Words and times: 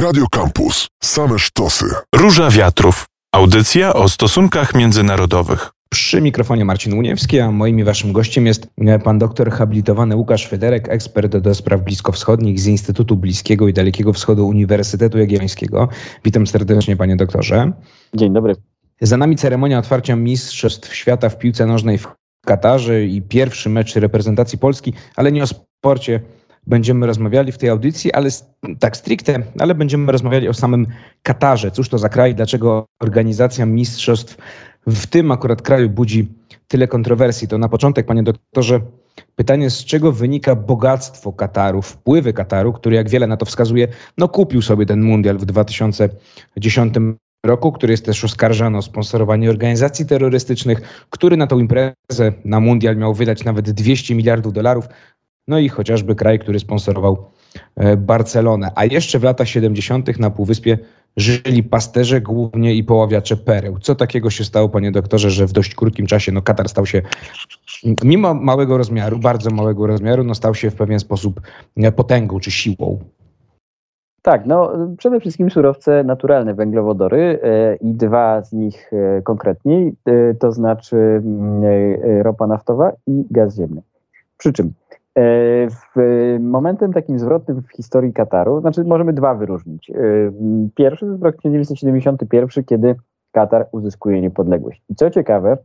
Radio 0.00 0.26
Campus. 0.30 0.88
Same 1.02 1.38
sztosy. 1.38 1.84
Róża 2.14 2.50
Wiatrów. 2.50 3.06
Audycja 3.32 3.94
o 3.94 4.08
stosunkach 4.08 4.74
międzynarodowych. 4.74 5.70
Przy 5.90 6.20
mikrofonie 6.20 6.64
Marcin 6.64 6.92
Uniewski, 6.92 7.40
a 7.40 7.50
moim 7.50 7.78
i 7.80 7.84
waszym 7.84 8.12
gościem 8.12 8.46
jest 8.46 8.68
pan 9.04 9.18
doktor 9.18 9.50
habilitowany 9.50 10.16
Łukasz 10.16 10.48
Federek, 10.48 10.88
ekspert 10.88 11.36
do 11.36 11.54
spraw 11.54 11.80
bliskowschodnich 11.80 12.60
z 12.60 12.66
Instytutu 12.66 13.16
Bliskiego 13.16 13.68
i 13.68 13.72
Dalekiego 13.72 14.12
Wschodu 14.12 14.48
Uniwersytetu 14.48 15.18
Jagiellońskiego. 15.18 15.88
Witam 16.24 16.46
serdecznie 16.46 16.96
panie 16.96 17.16
doktorze. 17.16 17.72
Dzień 18.14 18.32
dobry. 18.32 18.54
Za 19.00 19.16
nami 19.16 19.36
ceremonia 19.36 19.78
otwarcia 19.78 20.16
Mistrzostw 20.16 20.94
Świata 20.94 21.28
w 21.28 21.38
piłce 21.38 21.66
nożnej 21.66 21.98
w 21.98 22.08
Katarze 22.46 23.04
i 23.04 23.22
pierwszy 23.22 23.68
mecz 23.68 23.96
reprezentacji 23.96 24.58
Polski, 24.58 24.92
ale 25.16 25.32
nie 25.32 25.42
o 25.42 25.46
sporcie 25.46 26.20
będziemy 26.70 27.06
rozmawiali 27.06 27.52
w 27.52 27.58
tej 27.58 27.68
audycji, 27.68 28.12
ale 28.12 28.30
tak 28.78 28.96
stricte, 28.96 29.42
ale 29.58 29.74
będziemy 29.74 30.12
rozmawiali 30.12 30.48
o 30.48 30.54
samym 30.54 30.86
Katarze. 31.22 31.70
Cóż 31.70 31.88
to 31.88 31.98
za 31.98 32.08
kraj, 32.08 32.34
dlaczego 32.34 32.86
organizacja 33.02 33.66
mistrzostw 33.66 34.36
w 34.86 35.06
tym 35.06 35.30
akurat 35.30 35.62
kraju 35.62 35.90
budzi 35.90 36.28
tyle 36.68 36.88
kontrowersji. 36.88 37.48
To 37.48 37.58
na 37.58 37.68
początek, 37.68 38.06
panie 38.06 38.22
doktorze, 38.22 38.80
pytanie, 39.36 39.70
z 39.70 39.84
czego 39.84 40.12
wynika 40.12 40.54
bogactwo 40.54 41.32
Kataru, 41.32 41.82
wpływy 41.82 42.32
Kataru, 42.32 42.72
który 42.72 42.96
jak 42.96 43.08
wiele 43.08 43.26
na 43.26 43.36
to 43.36 43.46
wskazuje, 43.46 43.88
no 44.18 44.28
kupił 44.28 44.62
sobie 44.62 44.86
ten 44.86 45.02
mundial 45.02 45.38
w 45.38 45.44
2010 45.44 46.94
roku, 47.46 47.72
który 47.72 47.92
jest 47.92 48.04
też 48.04 48.24
oskarżany 48.24 48.78
o 48.78 48.82
sponsorowanie 48.82 49.50
organizacji 49.50 50.06
terrorystycznych, 50.06 51.06
który 51.10 51.36
na 51.36 51.46
tą 51.46 51.58
imprezę, 51.58 52.32
na 52.44 52.60
mundial 52.60 52.96
miał 52.96 53.14
wydać 53.14 53.44
nawet 53.44 53.70
200 53.70 54.14
miliardów 54.14 54.52
dolarów. 54.52 54.88
No 55.50 55.58
i 55.58 55.68
chociażby 55.68 56.14
kraj, 56.14 56.38
który 56.38 56.58
sponsorował 56.58 57.16
e, 57.76 57.96
Barcelonę. 57.96 58.70
A 58.74 58.84
jeszcze 58.84 59.18
w 59.18 59.24
latach 59.24 59.48
70. 59.48 60.18
na 60.18 60.30
Półwyspie 60.30 60.78
żyli 61.16 61.62
pasterze 61.62 62.20
głównie 62.20 62.74
i 62.74 62.84
poławiacze 62.84 63.36
pereł. 63.36 63.78
Co 63.78 63.94
takiego 63.94 64.30
się 64.30 64.44
stało, 64.44 64.68
panie 64.68 64.92
doktorze, 64.92 65.30
że 65.30 65.46
w 65.46 65.52
dość 65.52 65.74
krótkim 65.74 66.06
czasie 66.06 66.32
no, 66.32 66.42
Katar 66.42 66.68
stał 66.68 66.86
się, 66.86 67.02
mimo 68.04 68.34
małego 68.34 68.78
rozmiaru, 68.78 69.18
bardzo 69.18 69.50
małego 69.50 69.86
rozmiaru, 69.86 70.24
no, 70.24 70.34
stał 70.34 70.54
się 70.54 70.70
w 70.70 70.74
pewien 70.74 71.00
sposób 71.00 71.40
e, 71.76 71.92
potęgą 71.92 72.40
czy 72.40 72.50
siłą? 72.50 72.98
Tak, 74.22 74.46
no 74.46 74.72
przede 74.98 75.20
wszystkim 75.20 75.50
surowce 75.50 76.04
naturalne, 76.04 76.54
węglowodory 76.54 77.38
e, 77.42 77.76
i 77.76 77.94
dwa 77.94 78.42
z 78.42 78.52
nich 78.52 78.90
e, 78.92 79.22
konkretniej, 79.22 79.94
e, 80.06 80.34
to 80.34 80.52
znaczy 80.52 80.96
mm, 80.96 81.64
e, 81.64 82.22
ropa 82.22 82.46
naftowa 82.46 82.92
i 83.06 83.24
gaz 83.30 83.56
ziemny. 83.56 83.82
Przy 84.36 84.52
czym 84.52 84.72
momentem 86.40 86.92
takim 86.92 87.18
zwrotnym 87.18 87.62
w 87.62 87.72
historii 87.72 88.12
Kataru, 88.12 88.60
znaczy 88.60 88.84
możemy 88.84 89.12
dwa 89.12 89.34
wyróżnić. 89.34 89.90
E, 89.90 89.94
pierwszy 90.74 91.06
to 91.06 91.10
jest 91.12 91.22
rok 91.22 91.36
1971, 91.36 92.64
kiedy 92.64 92.94
Katar 93.32 93.66
uzyskuje 93.72 94.20
niepodległość. 94.20 94.82
I 94.88 94.94
co 94.94 95.10
ciekawe, 95.10 95.58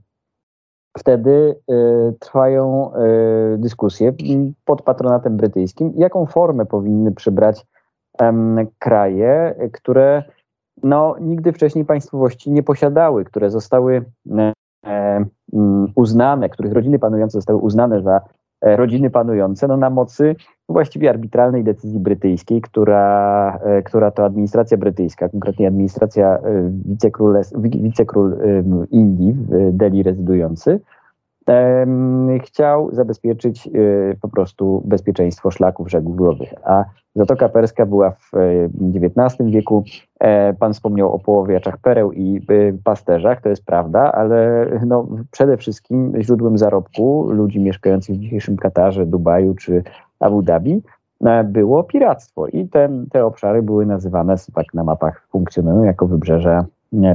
wtedy 0.98 1.56
e, 1.70 1.74
trwają 2.20 2.94
e, 2.94 2.98
dyskusje 3.58 4.14
pod 4.66 4.82
patronatem 4.82 5.38
brytyjskim, 5.38 5.94
jaką 5.96 6.26
formę 6.26 6.66
powinny 6.66 7.12
przybrać 7.12 7.66
kraje, 8.80 9.56
które 9.74 10.24
no, 10.84 11.16
nigdy 11.22 11.54
wcześniej 11.54 11.86
państwowości 11.86 12.52
nie 12.52 12.64
posiadały, 12.64 13.26
które 13.26 13.50
zostały 13.50 14.06
e, 14.86 15.26
uznane, 15.96 16.50
których 16.50 16.74
rodziny 16.74 17.00
panujące 17.00 17.38
zostały 17.38 17.59
uznane 17.59 18.02
za 18.02 18.18
e, 18.18 18.22
rodziny 18.61 19.09
panujące, 19.09 19.67
no 19.67 19.78
na 19.78 19.89
mocy 19.89 20.36
właściwie 20.70 21.09
arbitralnej 21.09 21.64
decyzji 21.64 22.00
brytyjskiej, 22.00 22.62
która, 22.62 23.59
e, 23.64 23.81
która 23.84 24.12
to 24.12 24.25
administracja 24.25 24.78
brytyjska, 24.78 25.30
konkretnie 25.30 25.67
administracja 25.67 26.38
e, 26.38 26.72
wicekról, 27.81 28.34
em, 28.34 28.89
Indii 28.92 29.34
w 29.34 29.78
Delhi 29.78 30.03
rezydujący, 30.03 30.80
chciał 32.44 32.90
zabezpieczyć 32.92 33.68
e, 33.68 33.72
po 34.22 34.30
prostu 34.30 34.84
bezpieczeństwo 34.86 35.52
szlaków 35.52 35.90
żeglugowych. 35.90 36.53
A 36.64 36.86
Zatoka 37.16 37.50
Perska 37.50 37.86
była 37.86 38.12
w 38.12 38.31
XIX 38.96 39.52
wieku. 39.52 39.84
E, 40.19 40.53
Pan 40.53 40.74
wspomniał 40.74 41.14
o 41.14 41.19
połowiaczach 41.19 41.78
pereł 41.78 42.12
i 42.12 42.38
e, 42.38 42.74
pasterzach, 42.84 43.42
to 43.42 43.50
jest 43.50 43.66
prawda, 43.66 44.12
ale 44.12 44.68
no, 44.86 45.08
przede 45.31 45.58
wszystkim 45.58 46.14
źródłem 46.22 46.58
zarobku 46.58 47.30
ludzi 47.31 47.59
mieszkających 47.59 48.16
w 48.16 48.19
dzisiejszym 48.19 48.58
Katarze, 48.58 49.06
Dubaju 49.06 49.56
czy 49.56 49.84
Abu 50.19 50.42
Dhabi 50.42 50.81
e, 51.25 51.44
było 51.44 51.84
piractwo 51.84 52.48
i 52.48 52.68
te, 52.68 52.90
te 53.12 53.25
obszary 53.25 53.62
były 53.62 53.86
nazywane, 53.86 54.36
tak 54.56 54.74
na 54.74 54.84
mapach 54.84 55.28
funkcjonują, 55.30 55.84
jako 55.84 56.08
wybrzeże 56.08 56.64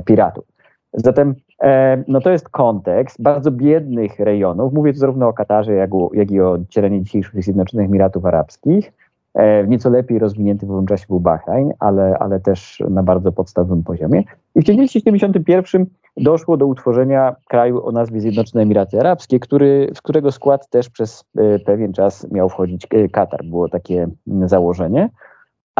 piratów. 0.05 0.45
Zatem 0.93 1.35
e, 1.63 2.05
no 2.09 2.21
to 2.21 2.31
jest 2.31 2.49
kontekst 2.49 3.23
bardzo 3.23 3.51
biednych 3.51 4.19
rejonów. 4.19 4.73
Mówię 4.73 4.93
tu 4.93 4.99
zarówno 4.99 5.29
o 5.29 5.33
Katarze, 5.33 5.75
jak, 5.75 5.95
o, 5.95 6.11
jak 6.15 6.31
i 6.31 6.41
o 6.41 6.59
terenie 6.75 7.03
dzisiejszych 7.03 7.45
Zjednoczonych 7.45 7.87
Emiratów 7.87 8.27
Arabskich. 8.27 8.93
E, 9.35 9.67
nieco 9.67 9.91
lepiej 9.91 10.19
rozwinięty 10.19 10.67
w 10.67 10.71
owym 10.71 10.87
czasie 10.87 11.07
był 11.09 11.21
Bahrajn, 11.21 11.73
ale, 11.79 12.19
ale 12.19 12.41
też 12.41 12.83
na 12.91 13.03
bardzo 13.03 13.33
podstawowym 13.33 13.83
poziomie. 13.83 14.23
I 14.55 14.61
w 14.61 14.65
1971 14.65 15.87
doszło 16.17 16.57
do 16.57 16.67
utworzenia 16.67 17.37
kraju 17.49 17.87
o 17.87 17.93
nazwie 17.93 18.21
Zjednoczone 18.21 18.63
Emiraty 18.63 19.01
Arabskie, 19.01 19.41
który, 19.41 19.91
w 19.95 20.03
którego 20.03 20.33
skład 20.33 20.69
też 20.71 20.91
przez 20.91 21.25
e, 21.37 21.59
pewien 21.59 21.93
czas 21.93 22.31
miał 22.31 22.49
wchodzić 22.49 22.87
Katar. 23.13 23.45
Było 23.45 23.69
takie 23.69 24.09
założenie. 24.47 25.09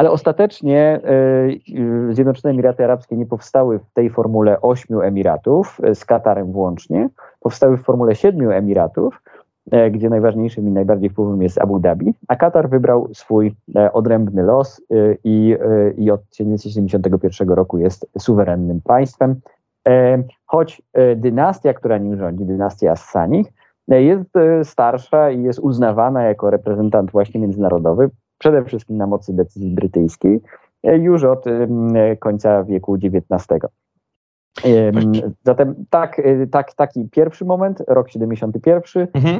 Ale 0.01 0.11
ostatecznie 0.11 0.99
e, 2.09 2.13
Zjednoczone 2.13 2.53
Emiraty 2.53 2.83
Arabskie 2.83 3.17
nie 3.17 3.25
powstały 3.25 3.79
w 3.79 3.93
tej 3.93 4.09
formule 4.09 4.61
ośmiu 4.61 5.01
emiratów, 5.01 5.77
e, 5.83 5.95
z 5.95 6.05
Katarem 6.05 6.51
włącznie. 6.51 7.09
Powstały 7.39 7.77
w 7.77 7.83
formule 7.83 8.15
siedmiu 8.15 8.51
emiratów, 8.51 9.21
e, 9.71 9.91
gdzie 9.91 10.09
najważniejszym 10.09 10.67
i 10.67 10.71
najbardziej 10.71 11.09
wpływowym 11.09 11.41
jest 11.41 11.61
Abu 11.61 11.79
Dhabi, 11.79 12.13
a 12.27 12.35
Katar 12.35 12.69
wybrał 12.69 13.09
swój 13.13 13.55
odrębny 13.93 14.43
los 14.43 14.81
i, 15.23 15.57
i 15.97 16.11
od 16.11 16.29
1971 16.29 17.49
roku 17.49 17.77
jest 17.77 18.09
suwerennym 18.19 18.81
państwem. 18.81 19.35
Choć 20.45 20.81
dynastia, 21.15 21.73
która 21.73 21.97
nim 21.97 22.17
rządzi, 22.17 22.45
dynastia 22.45 22.91
Assanich, 22.91 23.47
jest 23.87 24.29
starsza 24.63 25.31
i 25.31 25.43
jest 25.43 25.59
uznawana 25.59 26.23
jako 26.23 26.49
reprezentant 26.49 27.11
właśnie 27.11 27.39
międzynarodowy, 27.39 28.09
przede 28.41 28.63
wszystkim 28.65 28.97
na 28.97 29.07
mocy 29.07 29.33
decyzji 29.33 29.75
brytyjskiej, 29.75 30.41
e, 30.83 30.97
już 30.97 31.23
od 31.23 31.47
em, 31.47 31.95
e, 31.95 32.17
końca 32.17 32.63
wieku 32.63 32.95
XIX. 32.95 33.47
Em, 34.63 35.11
Zatem 35.43 35.75
tak, 35.89 36.19
e, 36.19 36.47
tak, 36.47 36.73
taki 36.73 37.09
pierwszy 37.09 37.45
moment, 37.45 37.83
rok 37.87 38.09
71 38.09 39.07
Mhm. 39.13 39.39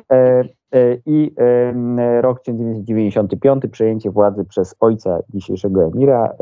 i 1.05 1.35
rok 2.21 2.41
1995, 2.41 3.67
przejęcie 3.71 4.11
władzy 4.11 4.45
przez 4.45 4.75
ojca 4.79 5.19
dzisiejszego 5.29 5.83
emira, 5.83 6.33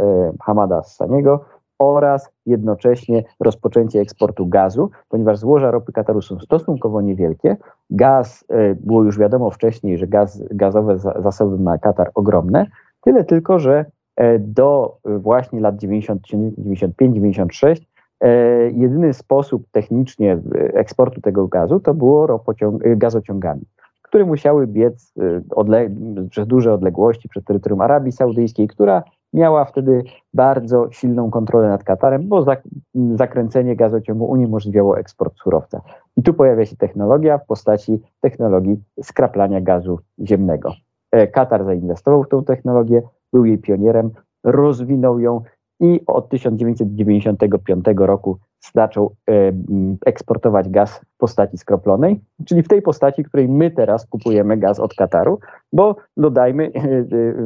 Hamada 0.42 0.78
Assaniego 0.78 1.46
oraz 1.80 2.30
jednocześnie 2.46 3.24
rozpoczęcie 3.40 4.00
eksportu 4.00 4.48
gazu, 4.48 4.90
ponieważ 5.10 5.38
złoża 5.38 5.72
ropy 5.72 5.92
Kataru 5.92 6.22
są 6.22 6.40
stosunkowo 6.40 7.02
niewielkie. 7.02 7.58
Gaz, 7.90 8.46
e, 8.50 8.76
było 8.76 9.04
już 9.04 9.18
wiadomo 9.20 9.50
wcześniej, 9.52 9.98
że 9.98 10.08
gaz, 10.08 10.44
gazowe 10.52 10.98
za- 10.98 11.22
zasoby 11.22 11.60
ma 11.64 11.78
Katar 11.78 12.12
ogromne, 12.16 12.66
tyle 13.02 13.24
tylko, 13.24 13.60
że 13.60 13.86
e, 14.16 14.40
do 14.40 14.98
e, 15.06 15.18
właśnie 15.18 15.60
lat 15.60 15.78
90, 15.78 16.22
95-96 16.58 17.82
e, 18.22 18.30
jedyny 18.72 19.14
sposób 19.14 19.64
technicznie 19.72 20.40
eksportu 20.74 21.22
tego 21.22 21.48
gazu 21.48 21.80
to 21.80 21.94
było 21.94 22.44
gazociągami, 22.82 23.62
które 24.02 24.26
musiały 24.26 24.68
biec 24.68 25.14
odle- 25.56 26.28
przez 26.30 26.48
duże 26.48 26.74
odległości 26.74 27.30
przez 27.30 27.44
terytorium 27.44 27.82
Arabii 27.82 28.12
Saudyjskiej, 28.12 28.68
która 28.68 29.04
miała 29.34 29.66
wtedy 29.66 30.04
bardzo 30.34 30.92
silną 30.92 31.32
kontrolę 31.32 31.70
nad 31.70 31.84
Katarem, 31.84 32.28
bo 32.28 32.42
zak- 32.42 32.68
zakręcenie 33.16 33.76
gazociągu 33.76 34.26
uniemożliwiało 34.26 35.00
eksport 35.00 35.38
surowca. 35.38 35.82
I 36.18 36.24
tu 36.24 36.34
pojawia 36.34 36.66
się 36.66 36.76
technologia 36.76 37.38
w 37.38 37.46
postaci 37.46 38.02
technologii 38.22 38.84
skraplania 39.04 39.62
gazu 39.62 40.00
ziemnego. 40.24 40.74
E, 41.12 41.28
Katar 41.28 41.66
zainwestował 41.66 42.24
w 42.24 42.30
tą 42.30 42.44
technologię, 42.44 43.02
był 43.34 43.46
jej 43.46 43.58
pionierem, 43.58 44.12
rozwinął 44.44 45.20
ją 45.20 45.42
i 45.80 46.02
od 46.08 46.30
1995 46.30 47.86
roku 47.98 48.38
zaczął 48.74 49.16
e, 49.28 49.48
m, 49.48 49.98
eksportować 50.06 50.70
gaz 50.70 51.00
w 51.00 51.18
postaci 51.18 51.58
skroplonej, 51.58 52.22
czyli 52.46 52.64
w 52.64 52.68
tej 52.68 52.82
postaci, 52.82 53.24
której 53.24 53.50
my 53.50 53.72
teraz 53.72 54.06
kupujemy 54.08 54.58
gaz 54.58 54.80
od 54.80 54.94
Kataru, 54.94 55.40
bo 55.74 55.96
dodajmy, 56.18 56.72
e, 56.76 56.80
e, 56.80 57.04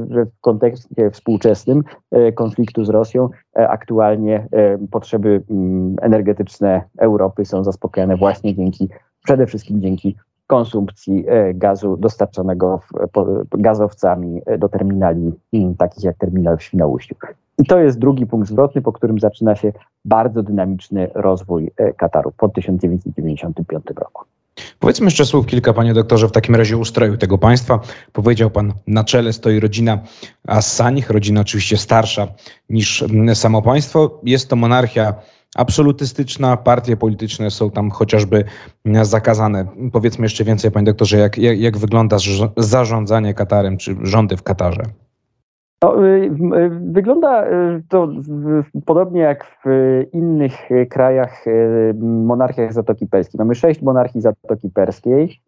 że 0.09 0.25
w 0.25 0.39
kontekście 0.41 1.11
współczesnym 1.11 1.83
konfliktu 2.35 2.85
z 2.85 2.89
Rosją 2.89 3.29
aktualnie 3.53 4.47
potrzeby 4.91 5.43
mm, 5.49 5.95
energetyczne 6.01 6.81
Europy 6.97 7.45
są 7.45 7.63
zaspokajane 7.63 8.17
właśnie 8.17 8.55
dzięki, 8.55 8.89
przede 9.23 9.47
wszystkim 9.47 9.81
dzięki 9.81 10.15
konsumpcji 10.47 11.25
gazu 11.53 11.97
dostarczonego 11.97 12.81
gazowcami 13.51 14.41
do 14.59 14.69
terminali 14.69 15.31
takich 15.77 16.03
jak 16.03 16.17
terminal 16.17 16.57
w 16.57 16.63
Świnoujściu. 16.63 17.15
I 17.59 17.65
to 17.65 17.79
jest 17.79 17.99
drugi 17.99 18.25
punkt 18.25 18.49
zwrotny, 18.49 18.81
po 18.81 18.91
którym 18.91 19.19
zaczyna 19.19 19.55
się 19.55 19.73
bardzo 20.05 20.43
dynamiczny 20.43 21.09
rozwój 21.15 21.71
Kataru 21.97 22.31
po 22.37 22.49
1995 22.49 23.85
roku. 23.95 24.23
Powiedzmy 24.79 25.05
jeszcze 25.05 25.25
słów 25.25 25.45
kilka, 25.45 25.73
panie 25.73 25.93
doktorze, 25.93 26.27
w 26.27 26.31
takim 26.31 26.55
razie 26.55 26.77
ustroju 26.77 27.17
tego 27.17 27.37
państwa. 27.37 27.79
Powiedział 28.13 28.49
pan, 28.49 28.73
na 28.87 29.03
czele 29.03 29.33
stoi 29.33 29.59
rodzina 29.59 29.99
Assanich, 30.47 31.09
rodzina 31.09 31.41
oczywiście 31.41 31.77
starsza 31.77 32.27
niż 32.69 33.03
samo 33.33 33.61
państwo. 33.61 34.19
Jest 34.23 34.49
to 34.49 34.55
monarchia 34.55 35.13
absolutystyczna, 35.55 36.57
partie 36.57 36.97
polityczne 36.97 37.51
są 37.51 37.71
tam 37.71 37.91
chociażby 37.91 38.43
zakazane. 39.01 39.65
Powiedzmy 39.91 40.25
jeszcze 40.25 40.43
więcej, 40.43 40.71
panie 40.71 40.85
doktorze, 40.85 41.17
jak, 41.17 41.37
jak, 41.37 41.59
jak 41.59 41.77
wygląda 41.77 42.17
zarządzanie 42.57 43.33
Katarem, 43.33 43.77
czy 43.77 43.95
rządy 44.01 44.37
w 44.37 44.43
Katarze? 44.43 44.83
No, 45.83 46.07
y, 46.07 46.31
y, 46.55 46.69
wygląda 46.91 47.47
y, 47.47 47.83
to 47.89 48.07
podobnie 48.85 49.21
jak 49.21 49.57
w 49.65 49.69
innych 50.13 50.69
krajach, 50.89 51.45
monarchiach 52.01 52.73
Zatoki 52.73 53.07
Perskiej. 53.07 53.37
Mamy 53.37 53.55
sześć 53.55 53.81
monarchii 53.81 54.21
Zatoki 54.21 54.69
Perskiej 54.69 55.41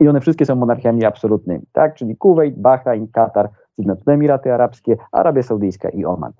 i 0.00 0.08
one 0.08 0.20
wszystkie 0.20 0.46
są 0.46 0.56
monarchiami 0.56 1.04
absolutnymi, 1.04 1.62
tak? 1.72 1.94
Czyli 1.94 2.16
Kuwait, 2.16 2.58
Bahrain, 2.58 3.08
Katar, 3.12 3.50
Zjednoczone 3.78 4.14
Emiraty 4.14 4.52
Arabskie, 4.52 4.96
Arabia 5.12 5.42
Saudyjska 5.42 5.88
i 5.88 6.04
Oman. 6.04 6.32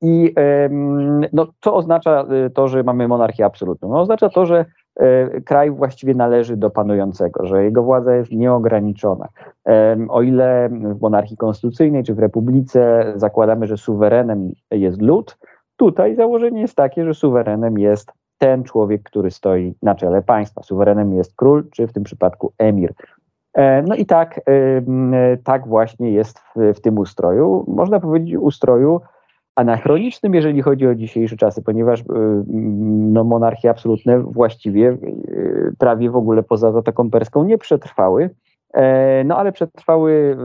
I 0.00 0.34
no, 1.32 1.46
co 1.60 1.74
oznacza 1.74 2.26
to, 2.54 2.68
że 2.68 2.82
mamy 2.82 3.08
monarchię 3.08 3.44
absolutną? 3.44 3.88
No, 3.88 4.00
oznacza 4.00 4.28
to, 4.28 4.46
że 4.46 4.64
E, 5.00 5.40
kraj 5.40 5.70
właściwie 5.70 6.14
należy 6.14 6.56
do 6.56 6.70
panującego, 6.70 7.46
że 7.46 7.64
jego 7.64 7.82
władza 7.82 8.14
jest 8.14 8.32
nieograniczona. 8.32 9.28
O 10.08 10.22
ile 10.22 10.68
w 10.68 11.00
monarchii 11.00 11.36
konstytucyjnej 11.36 12.04
czy 12.04 12.14
w 12.14 12.18
republice 12.18 13.12
zakładamy, 13.16 13.66
że 13.66 13.76
suwerenem 13.76 14.52
jest 14.70 15.02
lud, 15.02 15.38
tutaj 15.76 16.14
założenie 16.14 16.60
jest 16.60 16.76
takie, 16.76 17.04
że 17.04 17.14
suwerenem 17.14 17.78
jest 17.78 18.12
ten 18.38 18.64
człowiek, 18.64 19.02
który 19.02 19.30
stoi 19.30 19.74
na 19.82 19.94
czele 19.94 20.22
państwa. 20.22 20.62
Suwerenem 20.62 21.14
jest 21.14 21.36
król, 21.36 21.68
czy 21.70 21.86
w 21.86 21.92
tym 21.92 22.02
przypadku 22.02 22.52
emir. 22.58 22.94
E, 23.54 23.82
no 23.82 23.94
i 23.94 24.06
tak, 24.06 24.40
tak 25.44 25.68
właśnie 25.68 26.10
jest 26.12 26.38
w, 26.38 26.74
w 26.74 26.80
tym 26.80 26.98
ustroju. 26.98 27.64
Można 27.68 28.00
powiedzieć 28.00 28.36
ustroju, 28.36 29.00
anachronicznym, 29.56 30.34
jeżeli 30.34 30.62
chodzi 30.62 30.86
o 30.86 30.94
dzisiejsze 30.94 31.36
czasy, 31.36 31.62
ponieważ 31.62 32.04
no, 32.46 33.24
monarchie 33.24 33.70
absolutne 33.70 34.18
właściwie 34.18 34.96
prawie 35.78 36.10
w 36.10 36.16
ogóle 36.16 36.42
poza 36.42 36.72
Zatoką 36.72 37.10
Perską 37.10 37.44
nie 37.44 37.58
przetrwały. 37.58 38.30
E, 38.74 39.24
no 39.24 39.36
ale 39.36 39.52
przetrwały 39.52 40.36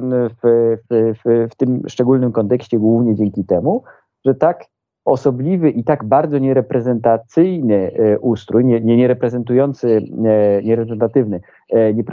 w, 0.43 0.77
w, 0.89 1.13
w, 1.23 1.49
w 1.51 1.55
tym 1.55 1.81
szczególnym 1.87 2.31
kontekście 2.31 2.79
głównie 2.79 3.15
dzięki 3.15 3.45
temu, 3.45 3.83
że 4.25 4.35
tak 4.35 4.65
osobliwy 5.05 5.69
i 5.69 5.83
tak 5.83 6.03
bardzo 6.03 6.37
niereprezentacyjny 6.37 7.91
e, 7.93 8.19
ustrój, 8.19 8.65
nie, 8.65 8.81
nie, 8.81 8.97
niereprezentujący, 8.97 10.01
nie, 10.11 10.61
niereprezentatywny, 10.63 11.41
e, 11.69 11.93
nie, 11.93 12.03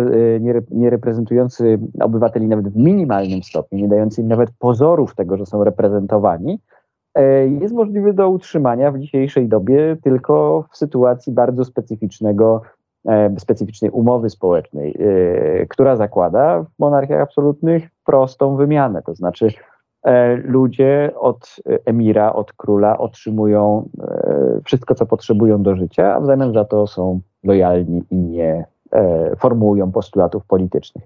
nie, 0.41 0.61
niereprezentujący 0.71 1.79
obywateli 2.01 2.47
nawet 2.47 2.69
w 2.69 2.77
minimalnym 2.77 3.43
stopniu, 3.43 3.79
nie 3.79 3.89
dający 3.89 4.21
im 4.21 4.29
nawet 4.29 4.51
pozorów 4.59 5.15
tego, 5.15 5.37
że 5.37 5.47
są 5.47 5.65
reprezentowani, 5.65 6.59
E, 7.15 7.49
jest 7.49 7.75
możliwy 7.75 8.13
do 8.13 8.29
utrzymania 8.29 8.93
w 8.93 8.99
dzisiejszej 8.99 9.49
dobie 9.49 9.97
tylko 10.03 10.65
w 10.73 10.77
sytuacji 10.77 11.33
bardzo 11.33 11.65
specyficznego, 11.65 12.63
e, 13.09 13.35
specyficznej 13.39 13.91
umowy 13.91 14.31
społecznej, 14.31 14.97
e, 15.01 15.67
która 15.67 15.97
zakłada 15.97 16.63
w 16.63 16.79
monarchiach 16.79 17.21
absolutnych 17.21 17.89
prostą 18.05 18.57
wymianę. 18.57 19.03
To 19.03 19.15
znaczy, 19.15 19.49
ludzie 20.45 21.11
od 21.17 21.57
emira, 21.85 22.33
od 22.33 22.53
króla 22.53 22.99
otrzymują 22.99 23.89
wszystko, 24.65 24.95
co 24.95 25.07
potrzebują 25.07 25.63
do 25.63 25.77
życia, 25.77 26.15
a 26.15 26.21
w 26.21 26.27
zamian 26.27 26.53
za 26.53 26.65
to 26.65 26.87
są 26.87 27.21
lojalni 27.45 28.03
i 28.11 28.17
nie 28.17 28.65
formułują 29.39 29.93
postulatów 29.93 30.47
politycznych. 30.47 31.05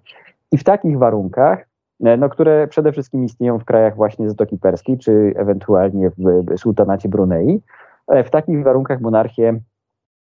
I 0.52 0.58
w 0.58 0.64
takich 0.64 0.98
warunkach 0.98 1.66
E, 2.04 2.16
no, 2.16 2.28
które 2.28 2.69
przede 2.69 2.93
wszystkim 2.93 3.25
istnieją 3.25 3.58
w 3.58 3.64
krajach 3.64 3.96
właśnie 3.96 4.28
Zatoki 4.28 4.58
Perskiej, 4.58 4.99
czy 4.99 5.32
ewentualnie 5.37 6.10
w 6.10 6.58
sultanacie 6.58 7.08
Brunei. 7.08 7.60
E, 8.08 8.25
w 8.25 8.31
takich 8.31 8.64
warunkach 8.64 9.00
monarchie 9.00 9.60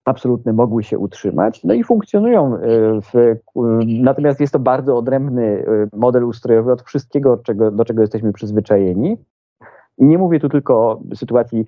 absolutne 0.05 0.53
mogły 0.53 0.83
się 0.83 0.99
utrzymać, 0.99 1.63
no 1.63 1.73
i 1.73 1.83
funkcjonują. 1.83 2.55
E, 2.55 2.59
w, 3.01 3.35
natomiast 3.85 4.39
jest 4.39 4.53
to 4.53 4.59
bardzo 4.59 4.97
odrębny 4.97 5.65
model 5.93 6.23
ustrojowy 6.23 6.71
od 6.71 6.81
wszystkiego, 6.81 7.37
czego, 7.37 7.71
do 7.71 7.85
czego 7.85 8.01
jesteśmy 8.01 8.33
przyzwyczajeni. 8.33 9.17
I 9.97 10.05
nie 10.05 10.17
mówię 10.17 10.39
tu 10.39 10.49
tylko 10.49 10.75
o 10.75 11.01
sytuacji 11.15 11.65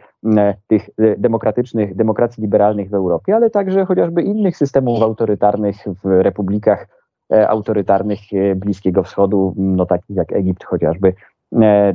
tych 0.67 0.89
demokratycznych, 1.17 1.95
demokracji 1.95 2.41
liberalnych 2.41 2.89
w 2.89 2.93
Europie, 2.93 3.35
ale 3.35 3.49
także 3.49 3.85
chociażby 3.85 4.21
innych 4.21 4.57
systemów 4.57 5.01
autorytarnych 5.01 5.75
w 6.03 6.05
republikach 6.05 6.87
E, 7.33 7.49
autorytarnych 7.49 8.19
e, 8.33 8.55
Bliskiego 8.55 9.03
Wschodu, 9.03 9.53
no 9.57 9.85
takich 9.85 10.15
jak 10.15 10.33
Egipt 10.33 10.63
chociażby, 10.63 11.07
e, 11.07 11.13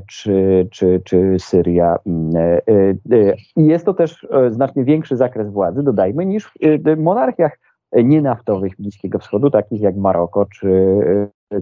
czy, 0.08 0.68
czy, 0.70 1.00
czy 1.04 1.36
Syria. 1.38 1.98
I 3.56 3.66
jest 3.66 3.84
to 3.84 3.94
też 3.94 4.26
znacznie 4.50 4.84
większy 4.84 5.16
zakres 5.16 5.50
władzy, 5.50 5.82
dodajmy, 5.82 6.26
niż 6.26 6.52
w 6.60 6.96
monarchiach 6.98 7.58
nienaftowych 7.92 8.72
Bliskiego 8.78 9.18
Wschodu, 9.18 9.50
takich 9.50 9.80
jak 9.80 9.96
Maroko 9.96 10.46
czy, 10.46 10.68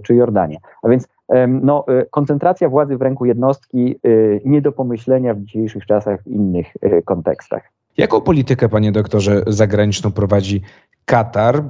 czy 0.02 0.14
Jordania. 0.14 0.58
A 0.82 0.88
więc 0.88 1.08
no, 1.48 1.84
koncentracja 2.10 2.68
władzy 2.68 2.96
w 2.96 3.02
ręku 3.02 3.24
jednostki 3.24 4.00
nie 4.44 4.62
do 4.62 4.72
pomyślenia 4.72 5.34
w 5.34 5.40
dzisiejszych 5.40 5.86
czasach 5.86 6.22
w 6.22 6.26
innych 6.26 6.66
kontekstach. 7.04 7.62
Jaką 7.96 8.20
politykę, 8.20 8.68
panie 8.68 8.92
doktorze, 8.92 9.42
zagraniczną 9.46 10.12
prowadzi 10.12 10.62
Katar? 11.04 11.64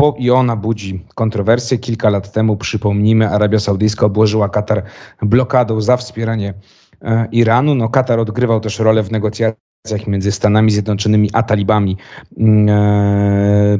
Bo 0.00 0.14
i 0.18 0.30
ona 0.30 0.56
budzi 0.56 1.04
kontrowersje. 1.14 1.78
Kilka 1.78 2.10
lat 2.10 2.32
temu, 2.32 2.56
przypomnijmy, 2.56 3.28
Arabia 3.28 3.58
Saudyjska 3.60 4.06
obłożyła 4.06 4.48
Katar 4.48 4.82
blokadą 5.22 5.80
za 5.80 5.96
wspieranie 5.96 6.54
e, 7.02 7.28
Iranu. 7.32 7.74
No, 7.74 7.88
Katar 7.88 8.20
odgrywał 8.20 8.60
też 8.60 8.78
rolę 8.78 9.02
w 9.02 9.10
negocjacjach 9.10 10.06
między 10.06 10.32
Stanami 10.32 10.70
Zjednoczonymi 10.70 11.30
a 11.32 11.42
talibami. 11.42 11.96
Mm, 12.38 12.68
e, 12.68 13.78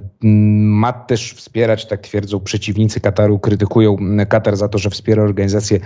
ma 0.80 0.92
też 0.92 1.34
wspierać, 1.34 1.86
tak 1.86 2.00
twierdzą 2.00 2.40
przeciwnicy 2.40 3.00
Kataru, 3.00 3.38
krytykują 3.38 3.96
Katar 4.28 4.56
za 4.56 4.68
to, 4.68 4.78
że 4.78 4.90
wspiera 4.90 5.22
organizacje 5.22 5.80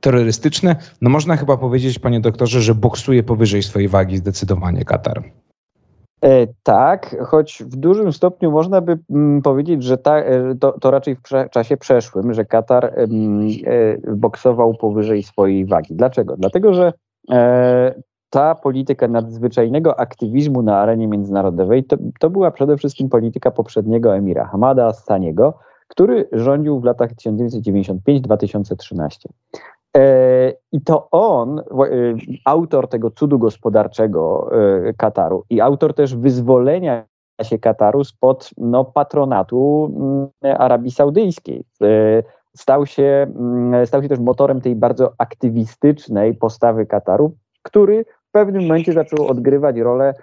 terrorystyczne. 0.00 0.76
No 1.00 1.10
można 1.10 1.36
chyba 1.36 1.56
powiedzieć, 1.56 1.98
panie 1.98 2.20
doktorze, 2.20 2.62
że 2.62 2.74
boksuje 2.74 3.22
powyżej 3.22 3.62
swojej 3.62 3.88
wagi 3.88 4.16
zdecydowanie 4.16 4.84
Katar. 4.84 5.22
E, 6.24 6.46
tak, 6.62 7.16
choć 7.26 7.62
w 7.66 7.76
dużym 7.76 8.12
stopniu 8.12 8.50
można 8.50 8.80
by 8.80 8.98
mm, 9.10 9.42
powiedzieć, 9.42 9.82
że 9.82 9.98
ta, 9.98 10.18
e, 10.18 10.54
to, 10.54 10.72
to, 10.72 10.90
raczej 10.90 11.16
w 11.16 11.22
prze, 11.22 11.48
czasie 11.48 11.76
przeszłym, 11.76 12.34
że 12.34 12.44
Katar 12.44 12.84
e, 12.84 13.06
boksował 14.16 14.74
powyżej 14.74 15.22
swojej 15.22 15.66
wagi. 15.66 15.94
Dlaczego? 15.94 16.36
Dlatego, 16.36 16.74
że 16.74 16.92
ta 18.30 18.54
polityka 18.54 19.08
nadzwyczajnego 19.08 20.00
aktywizmu 20.00 20.62
na 20.62 20.78
arenie 20.78 21.08
międzynarodowej 21.08 21.84
to, 21.84 21.96
to 22.20 22.30
była 22.30 22.50
przede 22.50 22.76
wszystkim 22.76 23.08
polityka 23.08 23.50
poprzedniego 23.50 24.16
emira 24.16 24.46
Hamada 24.46 24.92
Staniego, 24.92 25.58
który 25.88 26.28
rządził 26.32 26.80
w 26.80 26.84
latach 26.84 27.14
1995-2013. 27.14 29.28
E, 29.96 30.52
I 30.72 30.80
to 30.80 31.08
on, 31.10 31.58
e, 31.58 31.62
autor 32.44 32.88
tego 32.88 33.10
cudu 33.10 33.38
gospodarczego 33.38 34.50
e, 34.52 34.92
Kataru 34.92 35.44
i 35.50 35.60
autor 35.60 35.94
też 35.94 36.16
wyzwolenia 36.16 37.04
się 37.42 37.58
Kataru 37.58 38.04
spod 38.04 38.50
no, 38.58 38.84
patronatu 38.84 39.90
mm, 40.42 40.56
Arabii 40.58 40.90
Saudyjskiej. 40.90 41.64
Stał 42.56 42.86
się, 42.86 43.26
mm, 43.36 43.86
stał 43.86 44.02
się 44.02 44.08
też 44.08 44.18
motorem 44.18 44.60
tej 44.60 44.76
bardzo 44.76 45.12
aktywistycznej 45.18 46.34
postawy 46.34 46.86
Kataru, 46.86 47.36
który 47.62 48.04
w 48.04 48.32
pewnym 48.32 48.62
momencie 48.62 48.92
zaczął 48.92 49.28
odgrywać 49.28 49.76
rolę 49.76 50.14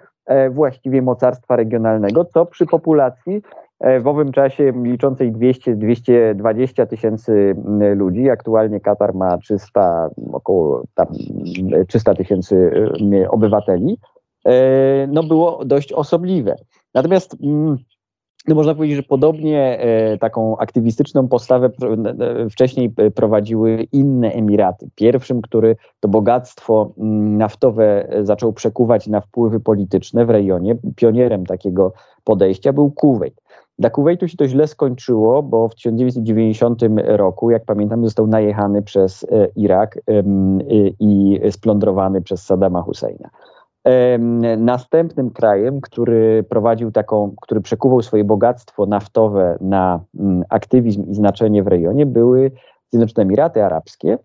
właściwie 0.50 1.02
mocarstwa 1.02 1.56
regionalnego, 1.56 2.24
co 2.24 2.46
przy 2.46 2.66
populacji 2.66 3.42
E, 3.42 3.67
w 3.80 4.06
owym 4.06 4.32
czasie 4.32 4.72
liczącej 4.82 5.32
200-220 5.32 6.86
tysięcy 6.86 7.56
ludzi. 7.94 8.30
Aktualnie 8.30 8.80
Katar 8.80 9.14
ma 9.14 9.38
300, 9.38 10.10
około 10.32 10.82
tam 10.94 11.06
300 11.88 12.14
tysięcy 12.14 12.70
obywateli. 13.30 13.98
E, 14.46 15.06
no 15.06 15.22
było 15.22 15.64
dość 15.64 15.92
osobliwe. 15.92 16.56
Natomiast 16.94 17.36
no 18.48 18.54
można 18.54 18.74
powiedzieć, 18.74 18.96
że 18.96 19.02
podobnie 19.02 19.80
e, 19.80 20.18
taką 20.18 20.58
aktywistyczną 20.58 21.28
postawę 21.28 21.70
e, 21.82 22.50
wcześniej 22.50 22.90
prowadziły 23.14 23.86
inne 23.92 24.32
Emiraty. 24.32 24.88
Pierwszym, 24.94 25.42
który 25.42 25.76
to 26.00 26.08
bogactwo 26.08 26.92
naftowe 27.38 28.08
zaczął 28.22 28.52
przekuwać 28.52 29.06
na 29.06 29.20
wpływy 29.20 29.60
polityczne 29.60 30.26
w 30.26 30.30
rejonie, 30.30 30.76
pionierem 30.96 31.46
takiego 31.46 31.92
podejścia 32.24 32.72
był 32.72 32.90
Kuwait. 32.90 33.40
Dla 33.78 33.90
Kuwaitu 33.90 34.28
się 34.28 34.36
to 34.36 34.48
źle 34.48 34.66
skończyło, 34.66 35.42
bo 35.42 35.68
w 35.68 35.74
1990 35.74 36.82
roku, 37.04 37.50
jak 37.50 37.64
pamiętam, 37.64 38.04
został 38.04 38.26
najechany 38.26 38.82
przez 38.82 39.26
Irak 39.56 39.98
i 41.00 41.40
splądrowany 41.50 42.22
przez 42.22 42.42
Saddama 42.42 42.82
Husseina. 42.82 43.30
Następnym 44.58 45.30
krajem, 45.30 45.80
który 45.80 46.44
prowadził 46.48 46.92
taką, 46.92 47.34
który 47.40 47.60
przekuwał 47.60 48.02
swoje 48.02 48.24
bogactwo 48.24 48.86
naftowe 48.86 49.58
na 49.60 50.00
mm, 50.18 50.44
aktywizm 50.48 51.10
i 51.10 51.14
znaczenie 51.14 51.62
w 51.62 51.66
rejonie, 51.66 52.06
były 52.06 52.50
Zjednoczone 52.90 53.22
Emiraty 53.22 53.64
Arabskie, 53.64 54.18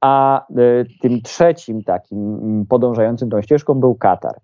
a 0.00 0.46
e, 0.50 0.54
tym 1.00 1.22
trzecim 1.22 1.82
takim 1.82 2.18
mm, 2.18 2.66
podążającym 2.66 3.30
tą 3.30 3.42
ścieżką 3.42 3.74
był 3.74 3.94
Katar. 3.94 4.34